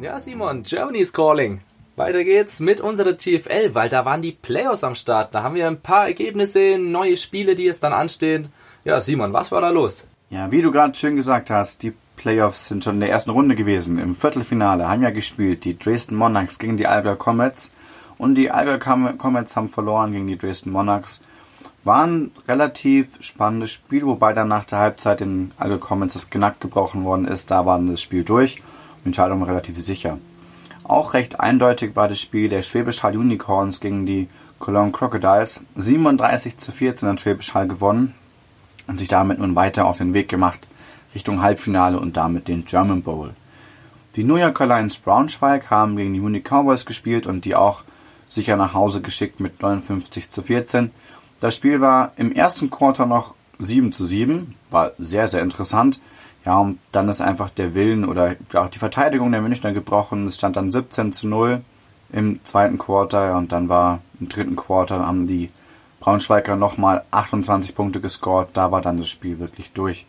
Ja, 0.00 0.18
Simon, 0.18 0.62
Germany's 0.62 1.12
calling. 1.12 1.60
Weiter 2.00 2.24
geht's 2.24 2.60
mit 2.60 2.80
unserer 2.80 3.12
GFL, 3.12 3.74
weil 3.74 3.90
da 3.90 4.06
waren 4.06 4.22
die 4.22 4.32
Playoffs 4.32 4.84
am 4.84 4.94
Start. 4.94 5.34
Da 5.34 5.42
haben 5.42 5.54
wir 5.54 5.66
ein 5.66 5.80
paar 5.82 6.06
Ergebnisse, 6.06 6.78
neue 6.78 7.18
Spiele, 7.18 7.54
die 7.54 7.64
jetzt 7.64 7.82
dann 7.82 7.92
anstehen. 7.92 8.48
Ja, 8.84 9.02
Simon, 9.02 9.34
was 9.34 9.52
war 9.52 9.60
da 9.60 9.68
los? 9.68 10.04
Ja, 10.30 10.50
wie 10.50 10.62
du 10.62 10.72
gerade 10.72 10.94
schön 10.94 11.14
gesagt 11.14 11.50
hast, 11.50 11.82
die 11.82 11.92
Playoffs 12.16 12.68
sind 12.68 12.82
schon 12.84 12.94
in 12.94 13.00
der 13.00 13.10
ersten 13.10 13.30
Runde 13.32 13.54
gewesen. 13.54 13.98
Im 13.98 14.16
Viertelfinale 14.16 14.88
haben 14.88 15.02
ja 15.02 15.10
gespielt 15.10 15.66
die 15.66 15.78
Dresden 15.78 16.16
Monarchs 16.16 16.58
gegen 16.58 16.78
die 16.78 16.86
Allgäu 16.86 17.16
Comets. 17.16 17.70
Und 18.16 18.36
die 18.36 18.50
Com- 18.78 19.18
Comets 19.18 19.54
haben 19.56 19.68
verloren 19.68 20.12
gegen 20.12 20.26
die 20.26 20.38
Dresden 20.38 20.70
Monarchs. 20.70 21.20
War 21.84 22.06
ein 22.06 22.30
relativ 22.48 23.08
spannendes 23.20 23.72
Spiel, 23.72 24.06
wobei 24.06 24.32
dann 24.32 24.48
nach 24.48 24.64
der 24.64 24.78
Halbzeit 24.78 25.20
den 25.20 25.52
Allgäu 25.58 25.76
Comets 25.76 26.14
das 26.14 26.30
Knack 26.30 26.60
gebrochen 26.60 27.04
worden 27.04 27.26
ist. 27.28 27.50
Da 27.50 27.66
war 27.66 27.78
das 27.78 28.00
Spiel 28.00 28.24
durch. 28.24 28.62
Entscheidung 29.04 29.40
war 29.40 29.48
relativ 29.48 29.78
sicher. 29.78 30.16
Auch 30.90 31.14
recht 31.14 31.38
eindeutig 31.38 31.94
war 31.94 32.08
das 32.08 32.20
Spiel 32.20 32.48
der 32.48 32.62
Schwäbisch 32.62 33.04
Hall 33.04 33.16
Unicorns 33.16 33.78
gegen 33.78 34.06
die 34.06 34.28
Cologne 34.58 34.90
Crocodiles. 34.90 35.60
37 35.76 36.58
zu 36.58 36.72
14 36.72 37.08
hat 37.08 37.20
Schwäbisch 37.20 37.54
Hall 37.54 37.68
gewonnen 37.68 38.12
und 38.88 38.98
sich 38.98 39.06
damit 39.06 39.38
nun 39.38 39.54
weiter 39.54 39.86
auf 39.86 39.98
den 39.98 40.14
Weg 40.14 40.28
gemacht 40.28 40.66
Richtung 41.14 41.42
Halbfinale 41.42 42.00
und 42.00 42.16
damit 42.16 42.48
den 42.48 42.64
German 42.64 43.02
Bowl. 43.02 43.30
Die 44.16 44.24
New 44.24 44.34
Yorker 44.34 44.66
Lions 44.66 44.96
Braunschweig 44.96 45.70
haben 45.70 45.96
gegen 45.96 46.12
die 46.12 46.18
Munich 46.18 46.42
Cowboys 46.42 46.84
gespielt 46.84 47.24
und 47.24 47.44
die 47.44 47.54
auch 47.54 47.84
sicher 48.28 48.56
nach 48.56 48.74
Hause 48.74 49.00
geschickt 49.00 49.38
mit 49.38 49.62
59 49.62 50.28
zu 50.30 50.42
14. 50.42 50.90
Das 51.38 51.54
Spiel 51.54 51.80
war 51.80 52.10
im 52.16 52.32
ersten 52.32 52.68
Quarter 52.68 53.06
noch 53.06 53.36
7 53.60 53.92
zu 53.92 54.04
7, 54.04 54.56
war 54.72 54.90
sehr, 54.98 55.28
sehr 55.28 55.42
interessant. 55.42 56.00
Ja, 56.44 56.58
und 56.58 56.78
dann 56.92 57.08
ist 57.08 57.20
einfach 57.20 57.50
der 57.50 57.74
Willen 57.74 58.04
oder 58.04 58.36
auch 58.54 58.70
die 58.70 58.78
Verteidigung 58.78 59.30
der 59.30 59.42
Münchner 59.42 59.72
gebrochen. 59.72 60.26
Es 60.26 60.36
stand 60.36 60.56
dann 60.56 60.72
17 60.72 61.12
zu 61.12 61.28
0 61.28 61.60
im 62.12 62.40
zweiten 62.44 62.78
Quarter 62.78 63.36
und 63.36 63.52
dann 63.52 63.68
war 63.68 64.00
im 64.18 64.28
dritten 64.28 64.56
Quarter 64.56 65.06
haben 65.06 65.26
die 65.26 65.50
Braunschweiger 66.00 66.56
nochmal 66.56 67.04
28 67.10 67.74
Punkte 67.74 68.00
gescored. 68.00 68.48
Da 68.54 68.72
war 68.72 68.80
dann 68.80 68.96
das 68.96 69.08
Spiel 69.08 69.38
wirklich 69.38 69.72
durch. 69.72 70.06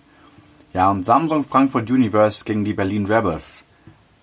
Ja, 0.73 0.89
und 0.89 1.03
Samsung 1.03 1.43
Frankfurt 1.43 1.91
Universe 1.91 2.45
gegen 2.45 2.63
die 2.63 2.73
Berlin 2.73 3.05
Rebels. 3.05 3.65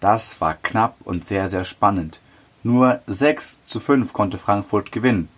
Das 0.00 0.40
war 0.40 0.54
knapp 0.54 0.96
und 1.04 1.24
sehr, 1.24 1.48
sehr 1.48 1.64
spannend. 1.64 2.20
Nur 2.62 3.00
6 3.06 3.64
zu 3.66 3.80
5 3.80 4.12
konnte 4.14 4.38
Frankfurt 4.38 4.92
gewinnen. 4.92 5.28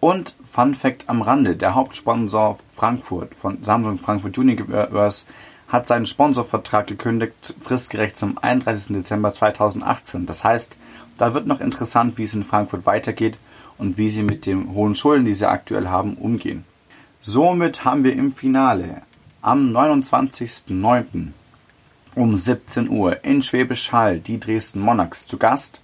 Und 0.00 0.34
Fun 0.48 0.74
Fact 0.74 1.08
am 1.08 1.22
Rande, 1.22 1.54
der 1.54 1.76
Hauptsponsor 1.76 2.58
Frankfurt 2.74 3.36
von 3.36 3.62
Samsung 3.62 3.98
Frankfurt 3.98 4.36
Universe 4.36 5.26
hat 5.72 5.86
seinen 5.86 6.04
Sponsorvertrag 6.04 6.86
gekündigt, 6.86 7.54
fristgerecht 7.60 8.18
zum 8.18 8.36
31. 8.36 8.94
Dezember 8.94 9.32
2018. 9.32 10.26
Das 10.26 10.44
heißt, 10.44 10.76
da 11.16 11.32
wird 11.32 11.46
noch 11.46 11.60
interessant, 11.60 12.18
wie 12.18 12.24
es 12.24 12.34
in 12.34 12.44
Frankfurt 12.44 12.84
weitergeht 12.84 13.38
und 13.78 13.96
wie 13.96 14.10
sie 14.10 14.22
mit 14.22 14.44
den 14.44 14.74
hohen 14.74 14.94
Schulden, 14.94 15.24
die 15.24 15.34
sie 15.34 15.48
aktuell 15.48 15.88
haben, 15.88 16.14
umgehen. 16.14 16.66
Somit 17.20 17.86
haben 17.86 18.04
wir 18.04 18.12
im 18.12 18.32
Finale 18.32 19.02
am 19.40 19.74
29.09. 19.74 21.28
um 22.16 22.36
17 22.36 22.90
Uhr 22.90 23.24
in 23.24 23.42
Schwäbisch 23.42 23.92
Hall 23.92 24.20
die 24.20 24.38
Dresden 24.38 24.80
Monarchs 24.80 25.26
zu 25.26 25.38
Gast 25.38 25.80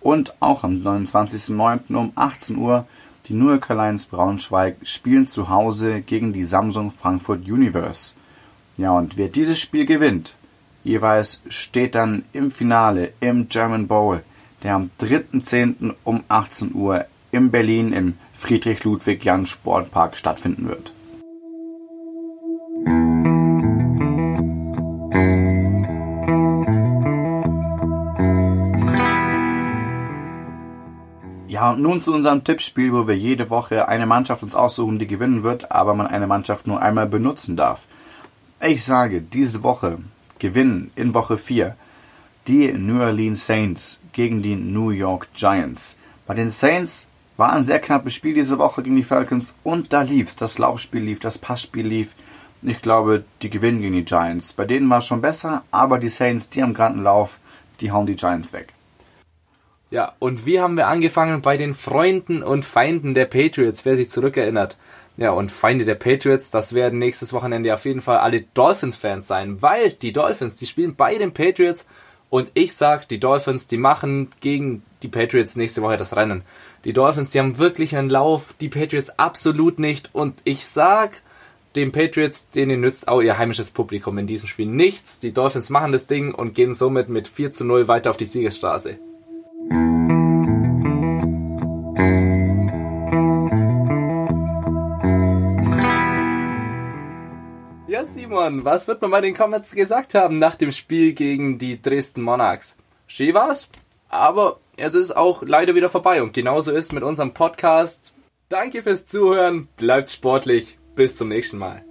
und 0.00 0.32
auch 0.40 0.62
am 0.62 0.76
29.09. 0.76 1.96
um 1.96 2.12
18 2.14 2.56
Uhr 2.56 2.86
die 3.26 3.34
New 3.34 3.48
Yorker 3.48 3.74
Lions 3.74 4.06
Braunschweig 4.06 4.76
spielen 4.84 5.26
zu 5.26 5.48
Hause 5.48 6.02
gegen 6.02 6.32
die 6.32 6.44
Samsung 6.44 6.92
Frankfurt 6.92 7.48
Universe. 7.48 8.14
Ja, 8.76 8.92
und 8.92 9.16
wer 9.16 9.28
dieses 9.28 9.60
Spiel 9.60 9.86
gewinnt, 9.86 10.34
jeweils 10.84 11.40
steht 11.48 11.94
dann 11.94 12.24
im 12.32 12.50
Finale 12.50 13.12
im 13.20 13.48
German 13.48 13.86
Bowl 13.86 14.22
der 14.62 14.74
am 14.74 14.90
3.10. 15.00 15.94
um 16.04 16.22
18 16.28 16.74
Uhr 16.74 17.04
in 17.30 17.50
Berlin 17.50 17.92
im 17.92 18.14
Friedrich-Ludwig-Jahn-Sportpark 18.34 20.16
stattfinden 20.16 20.68
wird. 20.68 20.92
Ja, 31.48 31.70
und 31.70 31.82
nun 31.82 32.02
zu 32.02 32.12
unserem 32.12 32.44
Tippspiel, 32.44 32.92
wo 32.92 33.06
wir 33.06 33.16
jede 33.16 33.50
Woche 33.50 33.88
eine 33.88 34.06
Mannschaft 34.06 34.42
uns 34.42 34.54
aussuchen, 34.54 34.98
die 34.98 35.06
gewinnen 35.06 35.42
wird, 35.42 35.70
aber 35.70 35.94
man 35.94 36.06
eine 36.06 36.26
Mannschaft 36.26 36.66
nur 36.66 36.80
einmal 36.80 37.06
benutzen 37.06 37.56
darf. 37.56 37.86
Ich 38.64 38.84
sage, 38.84 39.20
diese 39.20 39.64
Woche 39.64 39.98
gewinnen 40.38 40.92
in 40.94 41.14
Woche 41.14 41.36
4 41.36 41.74
die 42.46 42.72
New 42.72 43.00
Orleans 43.00 43.44
Saints 43.44 43.98
gegen 44.12 44.40
die 44.40 44.54
New 44.54 44.90
York 44.90 45.26
Giants. 45.34 45.96
Bei 46.28 46.34
den 46.34 46.52
Saints 46.52 47.08
war 47.36 47.52
ein 47.54 47.64
sehr 47.64 47.80
knappes 47.80 48.14
Spiel 48.14 48.34
diese 48.34 48.58
Woche 48.58 48.84
gegen 48.84 48.94
die 48.94 49.02
Falcons 49.02 49.56
und 49.64 49.92
da 49.92 50.02
lief's. 50.02 50.36
Das 50.36 50.58
Laufspiel 50.58 51.02
lief, 51.02 51.18
das 51.18 51.38
Passspiel 51.38 51.88
lief. 51.88 52.14
Ich 52.62 52.80
glaube, 52.80 53.24
die 53.42 53.50
gewinnen 53.50 53.80
gegen 53.80 53.96
die 53.96 54.04
Giants. 54.04 54.52
Bei 54.52 54.64
denen 54.64 54.88
war 54.88 54.98
es 54.98 55.06
schon 55.06 55.22
besser, 55.22 55.64
aber 55.72 55.98
die 55.98 56.08
Saints, 56.08 56.48
die 56.48 56.62
haben 56.62 56.72
gerade 56.72 56.94
einen 56.94 57.02
Lauf, 57.02 57.40
die 57.80 57.90
hauen 57.90 58.06
die 58.06 58.14
Giants 58.14 58.52
weg. 58.52 58.74
Ja, 59.90 60.12
und 60.20 60.46
wie 60.46 60.60
haben 60.60 60.76
wir 60.76 60.86
angefangen 60.86 61.42
bei 61.42 61.56
den 61.56 61.74
Freunden 61.74 62.44
und 62.44 62.64
Feinden 62.64 63.12
der 63.12 63.26
Patriots, 63.26 63.84
wer 63.84 63.96
sich 63.96 64.08
zurückerinnert? 64.08 64.78
Ja, 65.16 65.32
und 65.32 65.52
Feinde 65.52 65.84
der 65.84 65.94
Patriots, 65.94 66.50
das 66.50 66.74
werden 66.74 66.98
nächstes 66.98 67.32
Wochenende 67.32 67.74
auf 67.74 67.84
jeden 67.84 68.00
Fall 68.00 68.18
alle 68.18 68.42
Dolphins-Fans 68.54 69.26
sein, 69.26 69.60
weil 69.60 69.92
die 69.92 70.12
Dolphins, 70.12 70.56
die 70.56 70.66
spielen 70.66 70.96
bei 70.96 71.18
den 71.18 71.34
Patriots 71.34 71.86
und 72.30 72.50
ich 72.54 72.72
sag, 72.72 73.08
die 73.08 73.20
Dolphins, 73.20 73.66
die 73.66 73.76
machen 73.76 74.30
gegen 74.40 74.82
die 75.02 75.08
Patriots 75.08 75.54
nächste 75.54 75.82
Woche 75.82 75.98
das 75.98 76.16
Rennen. 76.16 76.44
Die 76.84 76.94
Dolphins, 76.94 77.30
die 77.30 77.38
haben 77.38 77.58
wirklich 77.58 77.94
einen 77.94 78.08
Lauf, 78.08 78.54
die 78.58 78.70
Patriots 78.70 79.18
absolut 79.18 79.78
nicht. 79.78 80.08
Und 80.14 80.40
ich 80.44 80.66
sag, 80.66 81.20
den 81.76 81.92
Patriots, 81.92 82.48
denen 82.48 82.80
nützt 82.80 83.06
auch 83.06 83.20
ihr 83.20 83.36
heimisches 83.36 83.70
Publikum 83.70 84.16
in 84.16 84.26
diesem 84.26 84.48
Spiel 84.48 84.66
nichts. 84.66 85.18
Die 85.18 85.32
Dolphins 85.32 85.68
machen 85.68 85.92
das 85.92 86.06
Ding 86.06 86.34
und 86.34 86.54
gehen 86.54 86.72
somit 86.72 87.10
mit 87.10 87.28
4 87.28 87.50
zu 87.50 87.64
0 87.66 87.86
weiter 87.86 88.08
auf 88.08 88.16
die 88.16 88.24
Siegesstraße. 88.24 88.98
Simon, 98.42 98.64
was 98.64 98.88
wird 98.88 99.00
man 99.02 99.12
bei 99.12 99.20
den 99.20 99.34
Comments 99.34 99.72
gesagt 99.72 100.14
haben 100.14 100.40
nach 100.40 100.56
dem 100.56 100.72
Spiel 100.72 101.12
gegen 101.12 101.58
die 101.58 101.80
Dresden 101.80 102.22
Monarchs? 102.22 102.76
Schön 103.06 103.34
war's, 103.34 103.68
aber 104.08 104.58
es 104.76 104.94
ist 104.94 105.16
auch 105.16 105.44
leider 105.44 105.76
wieder 105.76 105.88
vorbei 105.88 106.22
und 106.22 106.32
genauso 106.32 106.72
ist 106.72 106.92
mit 106.92 107.04
unserem 107.04 107.34
Podcast. 107.34 108.12
Danke 108.48 108.82
fürs 108.82 109.06
Zuhören, 109.06 109.68
bleibt 109.76 110.10
sportlich, 110.10 110.76
bis 110.96 111.14
zum 111.14 111.28
nächsten 111.28 111.58
Mal. 111.58 111.84